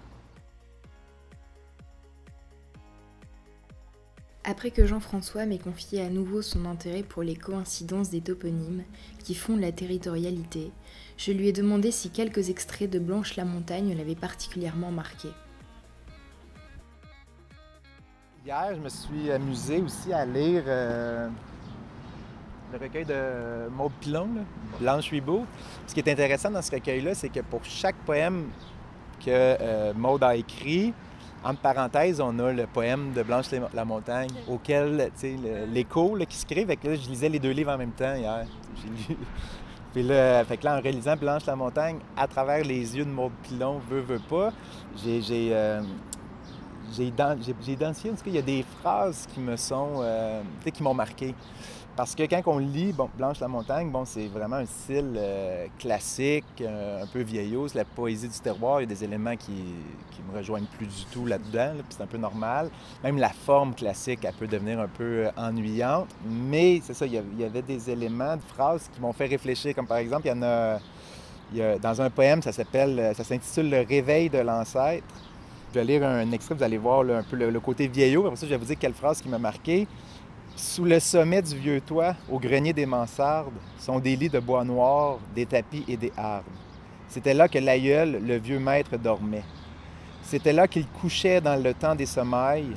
Après 4.44 4.70
que 4.70 4.86
Jean-François 4.86 5.44
m'ait 5.46 5.58
confié 5.58 6.00
à 6.00 6.08
nouveau 6.08 6.40
son 6.40 6.64
intérêt 6.64 7.02
pour 7.02 7.22
les 7.22 7.36
coïncidences 7.36 8.08
des 8.08 8.22
toponymes 8.22 8.84
qui 9.22 9.34
font 9.34 9.56
la 9.56 9.70
territorialité, 9.70 10.72
je 11.18 11.32
lui 11.32 11.48
ai 11.48 11.52
demandé 11.52 11.90
si 11.90 12.10
quelques 12.10 12.48
extraits 12.48 12.90
de 12.90 12.98
Blanche 12.98 13.36
la 13.36 13.44
Montagne 13.44 13.94
l'avaient 13.94 14.14
particulièrement 14.14 14.92
marqué. 14.92 15.28
Hier, 18.46 18.74
je 18.74 18.80
me 18.80 18.88
suis 18.88 19.30
amusé 19.30 19.82
aussi 19.82 20.14
à 20.14 20.24
lire 20.24 20.62
euh, 20.66 21.28
le 22.72 22.78
recueil 22.78 23.04
de 23.04 23.68
Maud 23.68 23.92
Pilon, 24.00 24.28
là, 24.34 24.40
Blanche 24.80 25.10
Huibeau. 25.10 25.44
Ce 25.86 25.92
qui 25.92 26.00
est 26.00 26.10
intéressant 26.10 26.50
dans 26.50 26.62
ce 26.62 26.70
recueil-là, 26.70 27.14
c'est 27.14 27.28
que 27.28 27.40
pour 27.40 27.62
chaque 27.64 27.96
poème 28.06 28.46
que 29.22 29.28
euh, 29.28 29.92
Maud 29.94 30.22
a 30.24 30.36
écrit, 30.36 30.94
entre 31.44 31.60
parenthèses, 31.60 32.18
on 32.18 32.38
a 32.38 32.50
le 32.50 32.66
poème 32.66 33.12
de 33.12 33.22
Blanche 33.22 33.46
la- 33.74 33.84
Montagne, 33.84 34.30
auquel, 34.48 35.10
tu 35.20 35.36
sais, 35.36 35.36
l'écho 35.70 36.16
qui 36.26 36.36
se 36.38 36.46
crée. 36.46 36.64
Fait 36.64 36.76
que 36.76 36.88
là, 36.88 36.94
je 36.94 37.10
lisais 37.10 37.28
les 37.28 37.38
deux 37.38 37.50
livres 37.50 37.72
en 37.72 37.78
même 37.78 37.92
temps 37.92 38.14
hier. 38.14 38.46
J'ai 38.76 38.88
lu. 39.14 39.18
Puis 39.92 40.02
là, 40.02 40.44
fait 40.46 40.56
que 40.56 40.64
là, 40.64 40.78
en 40.78 40.80
réalisant 40.80 41.16
Blanche 41.16 41.44
la 41.44 41.56
Montagne, 41.56 41.98
à 42.16 42.26
travers 42.26 42.64
les 42.64 42.96
yeux 42.96 43.04
de 43.04 43.10
Maud 43.10 43.32
Pilon, 43.42 43.80
veut, 43.90 44.00
veut 44.00 44.20
pas, 44.30 44.50
j'ai... 44.96 45.20
j'ai, 45.20 45.50
euh, 45.52 45.82
j'ai 46.94 47.10
ident- 47.10 47.38
j'ai- 47.44 47.54
j'ai 47.64 47.72
identifié, 47.72 48.10
en 48.10 48.14
tout 48.14 48.24
cas, 48.24 48.30
il 48.30 48.34
y 48.36 48.38
a 48.38 48.42
des 48.42 48.64
phrases 48.80 49.26
qui 49.32 49.40
me 49.40 49.56
sont, 49.56 50.00
euh, 50.00 50.42
qui 50.72 50.82
m'ont 50.82 50.94
marqué. 50.94 51.34
Parce 51.96 52.14
que 52.14 52.22
quand 52.22 52.40
on 52.46 52.58
lit 52.58 52.94
Blanche 53.18 53.40
la 53.40 53.48
montagne, 53.48 53.90
bon, 53.90 54.04
c'est 54.06 54.28
vraiment 54.28 54.56
un 54.56 54.64
style 54.64 55.14
euh, 55.18 55.66
classique, 55.78 56.44
euh, 56.62 57.02
un 57.02 57.06
peu 57.06 57.20
vieillot, 57.20 57.68
c'est 57.68 57.78
la 57.78 57.84
poésie 57.84 58.28
du 58.28 58.38
terroir. 58.38 58.80
Il 58.80 58.84
y 58.84 58.86
a 58.86 58.94
des 58.94 59.04
éléments 59.04 59.36
qui, 59.36 59.52
qui 60.12 60.22
me 60.30 60.36
rejoignent 60.38 60.66
plus 60.78 60.86
du 60.86 61.04
tout 61.12 61.26
là-dedans, 61.26 61.74
là, 61.74 61.82
puis 61.82 61.84
c'est 61.90 62.02
un 62.02 62.06
peu 62.06 62.16
normal. 62.16 62.70
Même 63.02 63.18
la 63.18 63.28
forme 63.30 63.74
classique, 63.74 64.20
elle 64.24 64.32
peut 64.34 64.46
devenir 64.46 64.80
un 64.80 64.88
peu 64.88 65.28
ennuyante. 65.36 66.08
Mais 66.24 66.80
c'est 66.82 66.94
ça, 66.94 67.04
il 67.06 67.12
y, 67.38 67.44
avait 67.44 67.62
des 67.62 67.90
éléments 67.90 68.36
de 68.36 68.42
phrases 68.42 68.88
qui 68.94 69.00
m'ont 69.00 69.12
fait 69.12 69.26
réfléchir. 69.26 69.74
Comme 69.74 69.86
par 69.86 69.98
exemple, 69.98 70.26
il 70.26 70.30
y 70.30 70.32
en 70.32 70.42
a, 70.42 70.78
a- 71.60 71.78
dans 71.82 72.00
un 72.00 72.08
poème, 72.08 72.40
ça 72.40 72.52
s'appelle, 72.52 73.12
ça 73.14 73.24
s'intitule 73.24 73.68
Le 73.68 73.80
réveil 73.86 74.30
de 74.30 74.38
l'ancêtre. 74.38 75.04
Je 75.72 75.78
vais 75.78 75.84
lire 75.84 76.02
un 76.04 76.32
extrait, 76.32 76.56
vous 76.56 76.64
allez 76.64 76.78
voir 76.78 77.02
un 77.02 77.22
peu 77.22 77.36
le, 77.36 77.48
le 77.48 77.60
côté 77.60 77.86
vieillot. 77.86 78.26
Après 78.26 78.34
ça, 78.34 78.46
je 78.46 78.50
vais 78.50 78.56
vous 78.56 78.64
dire 78.64 78.76
quelle 78.76 78.92
phrase 78.92 79.22
qui 79.22 79.28
m'a 79.28 79.38
marqué. 79.38 79.86
Sous 80.56 80.84
le 80.84 80.98
sommet 80.98 81.40
du 81.42 81.56
vieux 81.56 81.80
toit, 81.80 82.16
au 82.28 82.40
grenier 82.40 82.72
des 82.72 82.86
mansardes, 82.86 83.54
sont 83.78 84.00
des 84.00 84.16
lits 84.16 84.28
de 84.28 84.40
bois 84.40 84.64
noir, 84.64 85.18
des 85.32 85.46
tapis 85.46 85.84
et 85.86 85.96
des 85.96 86.12
hardes. 86.16 86.44
C'était 87.08 87.34
là 87.34 87.46
que 87.46 87.58
l'aïeul, 87.58 88.20
le 88.26 88.36
vieux 88.36 88.58
maître, 88.58 88.96
dormait. 88.98 89.44
C'était 90.22 90.52
là 90.52 90.66
qu'il 90.66 90.86
couchait 90.86 91.40
dans 91.40 91.56
le 91.56 91.72
temps 91.72 91.94
des 91.94 92.06
sommeils. 92.06 92.72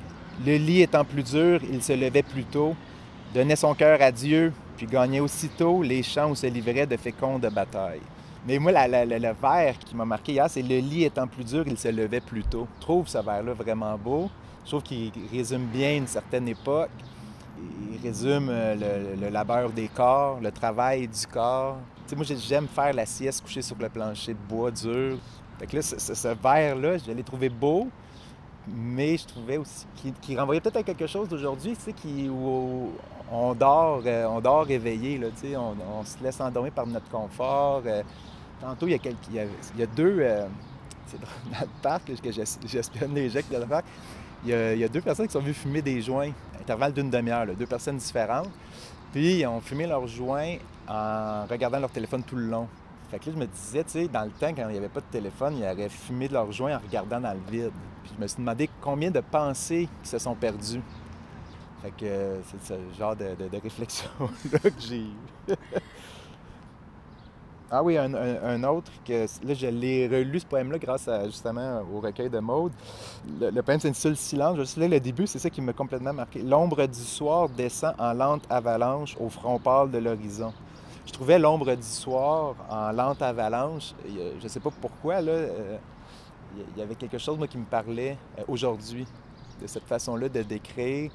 Le 0.45 0.57
lit 0.57 0.83
étant 0.83 1.03
plus 1.03 1.23
dur, 1.23 1.61
il 1.67 1.81
se 1.81 1.93
levait 1.93 2.23
plus 2.23 2.45
tôt, 2.45 2.75
donnait 3.33 3.55
son 3.55 3.73
cœur 3.73 4.01
à 4.03 4.11
Dieu, 4.11 4.53
puis 4.77 4.85
gagnait 4.85 5.19
aussitôt 5.19 5.81
les 5.81 6.03
champs 6.03 6.29
où 6.29 6.35
se 6.35 6.45
livraient 6.47 6.87
de 6.87 6.97
fécondes 6.97 7.49
batailles. 7.53 8.01
Mais 8.45 8.59
moi, 8.59 8.71
la- 8.71 9.05
le 9.05 9.33
vers 9.41 9.79
qui 9.79 9.95
m'a 9.95 10.05
marqué 10.05 10.33
hier, 10.33 10.49
c'est 10.49 10.61
le 10.61 10.79
lit 10.79 11.05
étant 11.05 11.27
plus 11.27 11.45
dur, 11.45 11.63
il 11.65 11.77
se 11.77 11.87
levait 11.87 12.19
plus 12.21 12.43
tôt. 12.43 12.67
Je 12.77 12.81
trouve 12.81 13.07
ce 13.07 13.17
vers-là 13.19 13.53
vraiment 13.53 13.97
beau. 13.97 14.29
Je 14.65 14.69
trouve 14.71 14.83
qu'il 14.83 15.11
résume 15.31 15.65
bien 15.67 15.97
une 15.97 16.07
certaine 16.07 16.47
époque. 16.47 16.89
Il 17.91 17.99
résume 18.05 18.49
euh, 18.49 18.75
le, 19.15 19.21
le 19.21 19.29
labeur 19.29 19.69
des 19.71 19.87
corps, 19.87 20.39
le 20.41 20.51
travail 20.51 21.07
du 21.07 21.27
corps. 21.27 21.77
Tu 22.05 22.09
sais, 22.09 22.15
moi, 22.15 22.25
j'ai- 22.25 22.37
j'aime 22.37 22.67
faire 22.67 22.91
la 22.93 23.05
sieste 23.05 23.41
couchée 23.43 23.61
sur 23.61 23.77
le 23.79 23.87
plancher 23.89 24.33
de 24.33 24.39
bois 24.49 24.71
dur. 24.71 25.17
Fait 25.59 25.67
que 25.67 25.77
là, 25.77 25.81
ce, 25.81 25.97
ce- 25.99 26.27
vers-là, 26.35 26.97
je 26.97 27.11
l'ai 27.11 27.23
trouvé 27.23 27.47
beau, 27.49 27.87
mais 28.67 29.17
je 29.17 29.25
trouvais 29.25 29.57
aussi 29.57 29.85
qu'il 30.21 30.39
renvoyait 30.39 30.61
peut-être 30.61 30.77
à 30.77 30.83
quelque 30.83 31.07
chose 31.07 31.29
d'aujourd'hui, 31.29 31.75
tu 31.77 31.91
sais, 31.93 32.29
où 32.29 32.91
on 33.33 33.53
dort, 33.55 34.01
euh, 34.05 34.25
on 34.27 34.39
dort 34.39 34.67
on, 35.57 36.05
se 36.05 36.23
laisse 36.23 36.39
endormir 36.39 36.71
par 36.71 36.85
notre 36.87 37.09
confort. 37.09 37.81
euh. 37.85 38.03
tantôt, 38.61 38.87
il 38.87 38.91
y 38.91 39.83
a, 39.83 39.85
deux... 39.87 40.25
c'est 41.07 41.19
dans 41.19 41.59
le 41.61 41.67
parc, 41.81 42.09
que 42.21 42.31
j'es- 42.31 42.59
j'espionne 42.65 43.13
les 43.15 43.29
gens 43.29 43.39
dans 43.51 43.59
le 43.59 43.65
parc, 43.65 43.85
il 44.43 44.49
y, 44.49 44.53
a, 44.53 44.73
il 44.73 44.81
y 44.81 44.89
deux 44.89 45.01
personnes 45.01 45.27
qui 45.27 45.33
sont 45.33 45.39
venues 45.39 45.53
fumer 45.53 45.81
des 45.81 46.01
joints, 46.01 46.31
à 46.57 46.61
intervalle 46.61 46.93
d'une 46.93 47.09
demi-heure, 47.09 47.47
deux 47.57 47.65
personnes 47.65 47.97
différentes. 47.97 48.49
Puis 49.11 49.39
ils 49.39 49.45
ont 49.47 49.61
fumé 49.61 49.85
leurs 49.87 50.07
joints 50.07 50.55
en 50.87 51.45
regardant 51.49 51.79
leur 51.79 51.91
téléphone 51.91 52.23
tout 52.23 52.35
le 52.35 52.47
long. 52.47 52.67
Fait 53.09 53.19
que 53.19 53.27
là, 53.27 53.31
je 53.35 53.39
me 53.39 53.45
disais, 53.45 53.83
tu 53.83 54.07
dans 54.07 54.23
le 54.23 54.31
temps, 54.31 54.49
quand 54.55 54.67
il 54.67 54.71
n'y 54.71 54.77
avait 54.77 54.89
pas 54.89 55.01
de 55.01 55.05
téléphone, 55.11 55.55
ils 55.57 55.63
auraient 55.63 55.87
fumé 55.89 56.27
de 56.27 56.33
leurs 56.33 56.51
joints 56.51 56.75
en 56.75 56.79
regardant 56.79 57.19
dans 57.19 57.33
le 57.33 57.51
vide. 57.51 57.71
Puis 58.03 58.11
je 58.15 58.21
me 58.21 58.27
suis 58.27 58.37
demandé 58.39 58.69
combien 58.81 59.11
de 59.11 59.19
pensées 59.19 59.87
se 60.03 60.17
sont 60.17 60.33
perdues. 60.33 60.81
C'est 61.99 62.63
ce 62.63 62.73
genre 62.97 63.15
de, 63.15 63.35
réflexion-là 63.61 64.59
que 64.63 64.69
j'ai 64.79 65.01
eu. 65.01 65.55
ah 67.71 67.81
oui, 67.83 67.97
un, 67.97 68.63
autre, 68.65 68.91
que 69.03 69.25
là, 69.45 69.53
je 69.53 69.67
l'ai 69.67 70.07
relu 70.07 70.39
ce 70.39 70.45
poème-là 70.45 70.77
grâce 70.77 71.07
à, 71.07 71.25
justement 71.25 71.81
au 71.93 71.99
recueil 71.99 72.29
de 72.29 72.39
Maude. 72.39 72.71
Le, 73.41 73.61
poème 73.61 73.79
s'intitule 73.79 74.15
Silence. 74.15 74.57
Je 74.57 74.63
suis 74.63 74.79
là, 74.79 74.87
le 74.87 74.99
début, 74.99 75.25
c'est 75.27 75.39
ça 75.39 75.49
qui 75.49 75.59
m'a 75.61 75.73
complètement 75.73 76.13
marqué. 76.13 76.41
L'ombre 76.43 76.85
du 76.85 76.99
soir 76.99 77.49
descend 77.49 77.95
en 77.97 78.13
lente 78.13 78.43
avalanche 78.49 79.17
au 79.19 79.29
front 79.29 79.59
pâle 79.59 79.89
de 79.91 79.97
l'horizon. 79.97 80.53
Je 81.05 81.11
trouvais 81.11 81.39
l'ombre 81.39 81.75
du 81.75 81.81
soir 81.83 82.55
en 82.69 82.91
lente 82.91 83.21
avalanche. 83.21 83.93
Je 84.05 84.43
ne 84.43 84.47
sais 84.47 84.59
pas 84.61 84.71
pourquoi, 84.71 85.19
là. 85.21 85.31
euh, 85.31 85.77
il 86.55 86.61
y- 86.61 86.65
il 86.75 86.79
y 86.79 86.81
avait 86.83 86.95
quelque 86.95 87.17
chose, 87.17 87.37
moi, 87.37 87.47
qui 87.47 87.57
me 87.57 87.65
parlait 87.65 88.17
euh, 88.39 88.43
aujourd'hui. 88.47 89.07
de 89.61 89.67
cette 89.67 89.85
façon-là 89.85 90.29
de 90.29 90.41
décrire. 90.43 91.11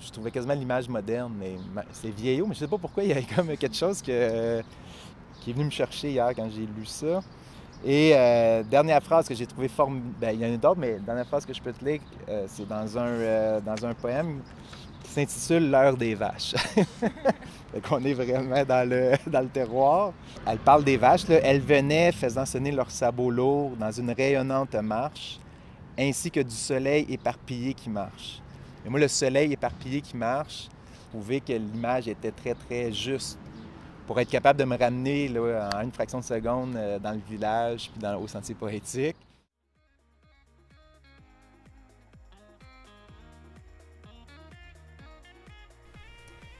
Je 0.00 0.10
trouvais 0.10 0.30
quasiment 0.30 0.54
l'image 0.54 0.88
moderne, 0.88 1.32
mais 1.38 1.56
c'est 1.92 2.10
vieillot, 2.10 2.46
mais 2.46 2.54
je 2.54 2.60
sais 2.60 2.68
pas 2.68 2.78
pourquoi 2.78 3.02
il 3.02 3.10
y 3.10 3.12
a 3.12 3.22
comme 3.34 3.56
quelque 3.56 3.76
chose 3.76 4.00
qui 4.02 4.10
est 4.10 4.62
venu 5.46 5.64
me 5.64 5.70
chercher 5.70 6.10
hier 6.10 6.30
quand 6.34 6.48
j'ai 6.50 6.66
lu 6.66 6.84
ça. 6.84 7.22
Et 7.84 8.12
euh, 8.14 8.62
dernière 8.62 9.02
phrase 9.02 9.28
que 9.28 9.34
j'ai 9.34 9.46
trouvée 9.46 9.68
formidable, 9.68 10.34
il 10.34 10.40
y 10.40 10.50
en 10.50 10.54
a 10.54 10.56
d'autres, 10.56 10.80
mais 10.80 10.98
dernière 10.98 11.26
phrase 11.26 11.44
que 11.44 11.52
je 11.52 11.60
peux 11.60 11.72
te 11.72 11.84
lire, 11.84 12.00
euh, 12.28 12.46
c'est 12.48 12.66
dans, 12.66 12.98
un, 12.98 13.06
euh, 13.06 13.60
dans 13.60 13.84
un 13.84 13.94
poème 13.94 14.40
qui 15.02 15.10
s'intitule 15.10 15.70
L'heure 15.70 15.96
des 15.96 16.14
vaches. 16.14 16.54
fait 17.72 17.80
qu'on 17.86 18.04
est 18.04 18.14
vraiment 18.14 18.64
dans 18.64 18.88
le, 18.88 19.12
dans 19.30 19.40
le 19.40 19.48
terroir. 19.48 20.12
Elle 20.46 20.58
parle 20.58 20.84
des 20.84 20.96
vaches. 20.96 21.28
Elles 21.28 21.60
venaient 21.60 22.12
faisant 22.12 22.46
sonner 22.46 22.72
leurs 22.72 22.90
sabots 22.90 23.30
lourds 23.30 23.76
dans 23.78 23.92
une 23.92 24.10
rayonnante 24.10 24.74
marche, 24.76 25.38
ainsi 25.98 26.30
que 26.30 26.40
du 26.40 26.54
soleil 26.54 27.06
éparpillé 27.08 27.74
qui 27.74 27.90
marche. 27.90 28.40
Et 28.86 28.88
moi, 28.88 29.00
le 29.00 29.08
soleil 29.08 29.52
éparpillé 29.52 30.00
qui 30.00 30.16
marche, 30.16 30.68
je 30.92 31.08
trouvais 31.08 31.40
que 31.40 31.52
l'image 31.52 32.06
était 32.06 32.30
très, 32.30 32.54
très 32.54 32.92
juste 32.92 33.36
pour 34.06 34.20
être 34.20 34.30
capable 34.30 34.60
de 34.60 34.64
me 34.64 34.76
ramener 34.78 35.26
là, 35.26 35.70
en 35.74 35.80
une 35.80 35.90
fraction 35.90 36.20
de 36.20 36.24
seconde 36.24 36.76
euh, 36.76 37.00
dans 37.00 37.10
le 37.10 37.20
village 37.28 37.90
puis 37.90 38.00
dans, 38.00 38.16
au 38.20 38.28
sentier 38.28 38.54
poétique. 38.54 39.16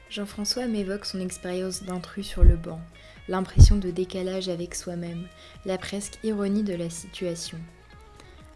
Jean-François 0.09 0.67
m'évoque 0.67 1.05
son 1.05 1.21
expérience 1.21 1.83
d'intrus 1.83 2.27
sur 2.27 2.43
le 2.43 2.57
banc, 2.57 2.81
l'impression 3.29 3.77
de 3.77 3.89
décalage 3.89 4.49
avec 4.49 4.75
soi-même, 4.75 5.27
la 5.65 5.77
presque 5.77 6.19
ironie 6.25 6.63
de 6.63 6.75
la 6.75 6.89
situation. 6.89 7.59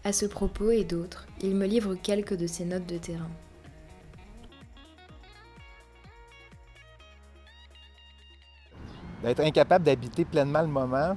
À 0.04 0.12
ce 0.12 0.26
propos 0.26 0.70
et 0.70 0.84
d'autres, 0.84 1.26
il 1.40 1.54
me 1.54 1.66
livre 1.66 1.94
quelques 1.94 2.36
de 2.36 2.46
ses 2.46 2.66
notes 2.66 2.86
de 2.86 2.98
terrain. 2.98 3.30
D'être 9.22 9.40
incapable 9.40 9.84
d'habiter 9.84 10.24
pleinement 10.24 10.62
le 10.62 10.68
moment, 10.68 11.16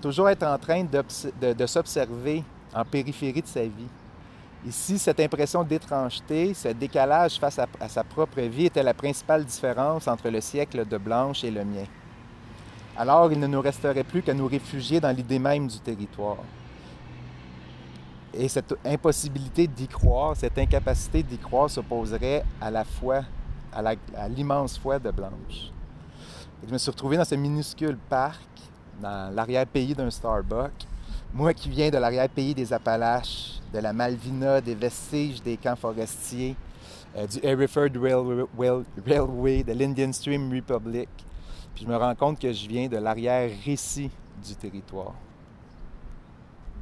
toujours 0.00 0.28
être 0.28 0.42
en 0.42 0.58
train 0.58 0.84
de, 0.84 1.66
s'observer 1.66 2.42
en 2.74 2.84
périphérie 2.84 3.42
de 3.42 3.46
sa 3.46 3.62
vie. 3.62 3.88
Ici, 4.66 4.98
cette 4.98 5.20
impression 5.20 5.62
d'étrangeté, 5.62 6.54
ce 6.54 6.68
décalage 6.68 7.38
face 7.38 7.58
à, 7.58 7.66
à, 7.80 7.88
sa 7.88 8.02
propre 8.02 8.40
vie 8.40 8.66
était 8.66 8.82
la 8.82 8.94
principale 8.94 9.44
différence 9.44 10.08
entre 10.08 10.30
le 10.30 10.40
siècle 10.40 10.86
de 10.86 10.96
Blanche 10.96 11.44
et 11.44 11.50
le 11.50 11.64
mien. 11.64 11.84
Alors, 12.96 13.30
il 13.30 13.38
ne 13.38 13.46
nous 13.46 13.60
resterait 13.60 14.04
plus 14.04 14.22
qu'à 14.22 14.32
nous 14.32 14.46
réfugier 14.46 15.00
dans 15.00 15.14
l'idée 15.14 15.38
même 15.38 15.66
du 15.66 15.78
territoire. 15.80 16.38
Et 18.32 18.48
cette 18.48 18.74
impossibilité 18.84 19.66
d'y 19.66 19.86
croire, 19.86 20.36
cette 20.36 20.58
incapacité 20.58 21.22
d'y 21.22 21.38
croire 21.38 21.70
s'opposerait 21.70 22.44
à 22.60 22.70
la 22.70 22.84
foi, 22.84 23.22
à 23.72 24.28
l'immense 24.28 24.78
foi 24.78 24.98
de 24.98 25.10
Blanche. 25.10 25.73
Je 26.66 26.72
me 26.72 26.78
suis 26.78 26.90
retrouvé 26.90 27.16
dans 27.16 27.24
ce 27.24 27.34
minuscule 27.34 27.96
parc, 28.08 28.40
dans 29.00 29.34
l'arrière-pays 29.34 29.94
d'un 29.94 30.10
Starbucks. 30.10 30.86
Moi 31.32 31.52
qui 31.52 31.68
viens 31.68 31.90
de 31.90 31.98
l'arrière-pays 31.98 32.54
des 32.54 32.72
Appalaches, 32.72 33.60
de 33.72 33.78
la 33.80 33.92
Malvina, 33.92 34.60
des 34.60 34.74
vestiges 34.74 35.42
des 35.42 35.56
camps 35.56 35.76
forestiers, 35.76 36.56
euh, 37.16 37.26
du 37.26 37.38
Hereford 37.42 37.90
Railway, 38.00 39.62
de 39.64 39.72
l'Indian 39.72 40.12
Stream 40.12 40.52
Republic. 40.52 41.08
Puis 41.74 41.84
je 41.84 41.88
me 41.88 41.96
rends 41.96 42.14
compte 42.14 42.38
que 42.40 42.52
je 42.52 42.68
viens 42.68 42.88
de 42.88 42.96
l'arrière-récit 42.96 44.10
du 44.44 44.54
territoire. 44.54 45.14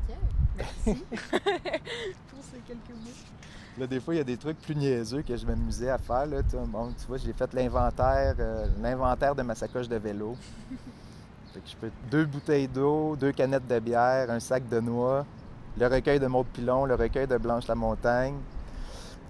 Merci 0.07 0.69
pour 0.85 2.43
ces 2.43 2.59
quelques 2.67 2.91
mots. 2.91 3.32
Là, 3.79 3.87
des 3.87 4.01
fois, 4.01 4.15
il 4.15 4.19
y 4.19 4.21
a 4.21 4.25
des 4.25 4.37
trucs 4.37 4.61
plus 4.61 4.77
niaiseux 4.77 5.23
que 5.23 5.35
je 5.35 5.47
m'amusais 5.47 5.89
à 5.89 5.97
faire. 5.97 6.27
Là. 6.27 6.43
Bon, 6.67 6.93
tu 6.99 7.07
vois, 7.07 7.17
j'ai 7.17 7.33
fait 7.33 7.53
l'inventaire, 7.55 8.35
euh, 8.39 8.67
l'inventaire 8.83 9.35
de 9.35 9.43
ma 9.43 9.55
sacoche 9.55 9.89
de 9.89 9.97
vélo. 9.97 10.37
Fait 11.55 11.61
que 11.61 11.69
je 11.69 11.77
peux 11.77 11.91
deux 12.11 12.25
bouteilles 12.25 12.69
d'eau, 12.69 13.17
deux 13.17 13.33
canettes 13.33 13.67
de 13.67 13.79
bière, 13.79 14.31
un 14.31 14.41
sac 14.41 14.67
de 14.69 14.81
noix, 14.81 15.27
le 15.79 15.87
recueil 15.87 16.19
de 16.19 16.27
Maud 16.27 16.47
Pilon, 16.47 16.87
le 16.87 16.95
recueil 16.95 17.27
de 17.27 17.37
Blanche 17.37 17.67
la 17.67 17.75
Montagne, 17.75 18.37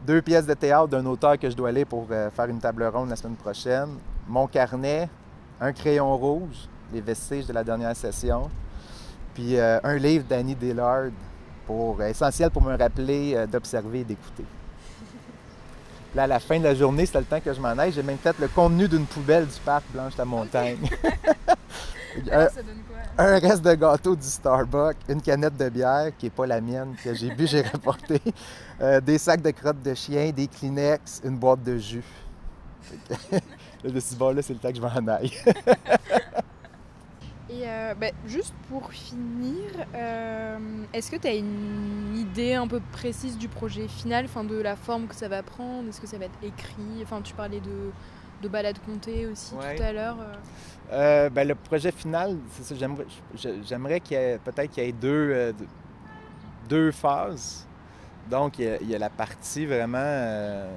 deux 0.07 0.23
pièces 0.23 0.47
de 0.47 0.55
théâtre 0.55 0.89
d'un 0.89 1.05
auteur 1.07 1.39
que 1.39 1.51
je 1.51 1.57
dois 1.57 1.71
aller 1.71 1.85
pour 1.85 2.07
euh, 2.11 2.31
faire 2.31 2.47
une 2.47 2.61
table 2.61 2.85
ronde 2.85 3.11
la 3.11 3.17
semaine 3.17 3.37
prochaine, 3.37 3.91
mon 4.29 4.47
carnet, 4.47 5.09
un 5.61 5.73
crayon 5.73 6.17
rouge, 6.17 6.69
les 6.93 7.01
vestiges 7.01 7.47
de 7.47 7.53
la 7.53 7.65
dernière 7.65 7.97
session, 7.97 8.49
puis 9.35 9.57
euh, 9.57 9.81
un 9.83 9.97
livre 9.97 10.25
d'Annie 10.29 10.55
Dillard, 10.55 11.11
pour, 11.67 12.01
euh, 12.01 12.09
essentiel 12.09 12.51
pour 12.51 12.63
me 12.63 12.77
rappeler 12.77 13.35
euh, 13.35 13.47
d'observer 13.47 14.01
et 14.01 14.05
d'écouter. 14.05 14.45
Là, 16.15 16.25
à 16.25 16.27
la 16.27 16.41
fin 16.41 16.59
de 16.59 16.65
la 16.65 16.75
journée, 16.75 17.07
c'était 17.07 17.21
le 17.21 17.25
temps 17.25 17.41
que 17.41 17.53
je 17.53 17.61
m'en 17.61 17.69
aille. 17.71 17.93
J'ai 17.93 18.03
même 18.03 18.19
fait 18.19 18.39
le 18.39 18.49
contenu 18.49 18.87
d'une 18.87 19.07
poubelle 19.07 19.47
du 19.47 19.61
parc 19.65 19.85
Blanche-la-Montagne. 19.93 20.79
Alors, 22.31 22.51
ça 22.51 22.63
donne 22.63 22.83
quoi? 22.87 22.99
un 23.19 23.39
reste 23.39 23.63
de 23.63 23.75
gâteau 23.75 24.17
du 24.17 24.27
Starbucks, 24.27 24.99
une 25.09 25.21
canette 25.21 25.57
de 25.57 25.69
bière 25.69 26.11
qui 26.19 26.27
n'est 26.27 26.31
pas 26.31 26.47
la 26.47 26.61
mienne, 26.61 26.95
que 27.03 27.15
j'ai 27.15 27.35
bu, 27.35 27.47
j'ai 27.51 27.63
rapporté, 27.63 28.21
euh, 28.81 29.01
des 29.01 29.19
sacs 29.19 29.43
de 29.43 29.51
crottes 29.51 29.83
de 29.83 29.95
chien, 29.95 30.31
des 30.31 30.47
Kleenex, 30.47 31.23
une 31.25 31.37
boîte 31.37 31.63
de 31.63 31.79
jus. 31.79 32.05
Que, 33.83 33.89
de 33.89 34.01
ce 34.01 34.15
bord-là, 34.15 34.43
c'est 34.43 34.53
le 34.53 34.59
temps 34.59 34.69
que 34.69 34.77
je 34.77 34.83
m'en 34.83 35.13
aille. 35.13 35.33
Et 37.53 37.69
euh, 37.69 37.95
bah, 37.95 38.07
juste 38.27 38.55
pour 38.69 38.93
finir, 38.93 39.59
euh, 39.95 40.59
est-ce 40.93 41.11
que 41.11 41.17
tu 41.17 41.27
as 41.29 41.35
une 41.35 42.17
idée 42.17 42.55
un 42.55 42.67
peu 42.67 42.81
précise 42.93 43.37
du 43.37 43.49
projet 43.49 43.89
final, 43.89 44.27
de 44.27 44.61
la 44.61 44.75
forme 44.77 45.07
que 45.07 45.15
ça 45.15 45.29
va 45.29 45.43
prendre? 45.43 45.89
Est-ce 45.89 46.01
que 46.01 46.07
ça 46.07 46.17
va 46.19 46.27
être 46.27 46.39
écrit? 46.43 47.03
Enfin, 47.03 47.21
tu 47.21 47.35
parlais 47.35 47.61
de, 47.61 47.91
de 48.43 48.49
balade 48.49 48.79
comptée 48.87 49.27
aussi 49.27 49.55
Ouais. 49.55 49.77
tout 49.77 49.83
à 49.83 49.93
l'heure. 49.93 50.17
euh. 50.91 51.29
Ben, 51.31 51.47
le 51.47 51.55
projet 51.55 51.93
final, 51.93 52.39
c'est 52.53 52.65
ça, 52.65 52.75
j'aimerais, 52.75 54.01
qu'il 54.01 54.17
y 54.17 54.21
ait 54.21 54.39
peut-être 54.39 54.71
qu'il 54.71 54.85
y 54.85 54.89
ait 54.89 54.93
deux, 54.93 55.53
deux- 56.69 56.91
phases. 56.93 57.67
Donc, 58.31 58.59
il 58.59 58.65
y 58.65 58.69
a, 58.69 58.81
il 58.81 58.89
y 58.91 58.95
a 58.95 58.99
la 58.99 59.11
partie 59.11 59.67
vraiment 59.67 60.69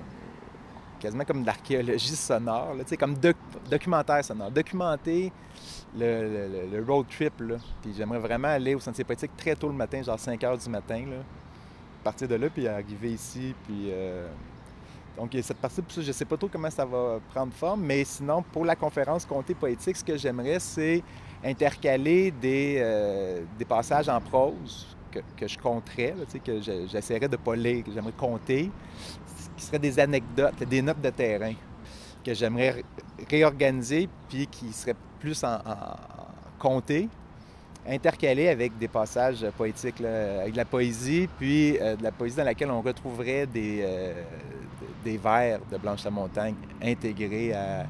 quasiment 0.99 1.23
comme 1.23 1.41
de 1.41 1.45
l'archéologie 1.45 2.15
sonore, 2.15 2.73
là, 2.73 2.83
comme 2.97 3.15
doc- 3.15 3.35
documentaire 3.69 4.25
sonore. 4.25 4.51
Documenter 4.51 5.31
le, 5.97 6.67
le- 6.71 6.85
road 6.85 7.05
trip. 7.09 7.33
Là. 7.41 7.55
Puis 7.81 7.93
j'aimerais 7.97 8.19
vraiment 8.19 8.49
aller 8.49 8.75
au 8.75 8.79
sentier 8.79 9.03
poétique 9.03 9.35
très 9.37 9.55
tôt 9.55 9.67
le 9.67 9.73
matin, 9.73 10.01
genre 10.01 10.19
5 10.19 10.43
heures 10.43 10.57
du 10.57 10.69
matin. 10.69 11.03
Là. 11.09 11.17
Partir 12.03 12.27
de 12.27 12.35
là, 12.35 12.49
puis 12.49 12.67
arriver 12.67 13.11
ici, 13.11 13.53
puis... 13.65 13.89
euh, 13.91 14.27
donc, 15.17 15.31
cette 15.41 15.57
partie, 15.57 15.81
ça, 15.87 16.01
je 16.01 16.07
ne 16.07 16.11
sais 16.11 16.25
pas 16.25 16.35
trop 16.35 16.49
comment 16.49 16.69
ça 16.69 16.83
va 16.85 17.19
prendre 17.33 17.53
forme, 17.53 17.81
mais 17.85 18.03
sinon, 18.03 18.43
pour 18.51 18.65
la 18.65 18.75
conférence 18.75 19.25
Comté 19.25 19.55
poétique, 19.55 19.95
ce 19.95 20.03
que 20.03 20.17
j'aimerais, 20.17 20.59
c'est 20.59 21.01
intercaler 21.41 22.31
des, 22.31 22.75
euh, 22.79 23.41
passages 23.67 24.09
en 24.09 24.19
prose 24.19 24.93
que, 25.37 25.47
je 25.47 25.57
compterais, 25.57 26.13
là, 26.17 26.25
que 26.43 26.61
je- 26.61 26.87
j'essaierais 26.87 27.29
de 27.29 27.37
pas 27.37 27.55
lire, 27.55 27.85
que 27.85 27.91
j'aimerais 27.93 28.11
compter, 28.11 28.69
qui 29.55 29.63
seraient 29.63 29.79
des 29.79 29.97
anecdotes, 29.97 30.61
des 30.67 30.81
notes 30.81 30.99
de 30.99 31.09
terrain 31.11 31.53
que 32.23 32.33
j'aimerais 32.33 32.71
ré- 32.71 32.85
réorganiser, 33.29 34.09
puis 34.27 34.47
qui 34.47 34.73
seraient 34.73 34.95
plus 35.25 35.43
en, 35.43 35.55
en 35.55 35.95
comptés, 36.59 37.09
intercalés 37.87 38.49
avec 38.49 38.77
des 38.77 38.87
passages 38.87 39.43
poétiques, 39.57 39.99
avec 40.01 40.51
de 40.51 40.57
la 40.57 40.65
poésie, 40.65 41.27
puis 41.39 41.79
euh, 41.79 41.95
de 41.95 42.03
la 42.03 42.11
poésie 42.11 42.37
dans 42.37 42.43
laquelle 42.43 42.69
on 42.69 42.81
retrouverait 42.81 43.47
des, 43.47 43.81
euh, 43.83 44.23
des 45.03 45.17
vers 45.17 45.59
de 45.71 45.77
Blanche 45.77 46.03
la 46.03 46.11
Montagne 46.11 46.55
intégrés 46.79 47.53
à, 47.53 47.87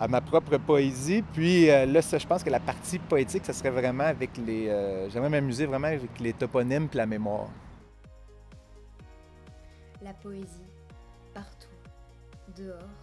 à 0.00 0.08
ma 0.08 0.20
propre 0.20 0.56
poésie. 0.58 1.22
Puis 1.32 1.70
euh, 1.70 1.86
là, 1.86 2.00
je 2.00 2.26
pense 2.26 2.42
que 2.42 2.50
la 2.50 2.60
partie 2.60 2.98
poétique, 2.98 3.44
ça 3.44 3.52
serait 3.52 3.70
vraiment 3.70 4.04
avec 4.04 4.36
les... 4.38 4.66
J'aimerais 5.10 5.30
m'amuser 5.30 5.66
vraiment 5.66 5.86
avec 5.86 6.18
les 6.18 6.32
toponymes 6.32 6.88
puis 6.88 6.98
la 6.98 7.06
mémoire. 7.06 7.48
La 10.02 10.14
poésie, 10.14 10.70
partout, 11.32 11.78
dehors 12.56 12.98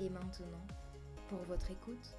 et 0.00 0.08
maintenant, 0.08 0.64
pour 1.28 1.40
votre 1.46 1.70
écoute. 1.70 2.16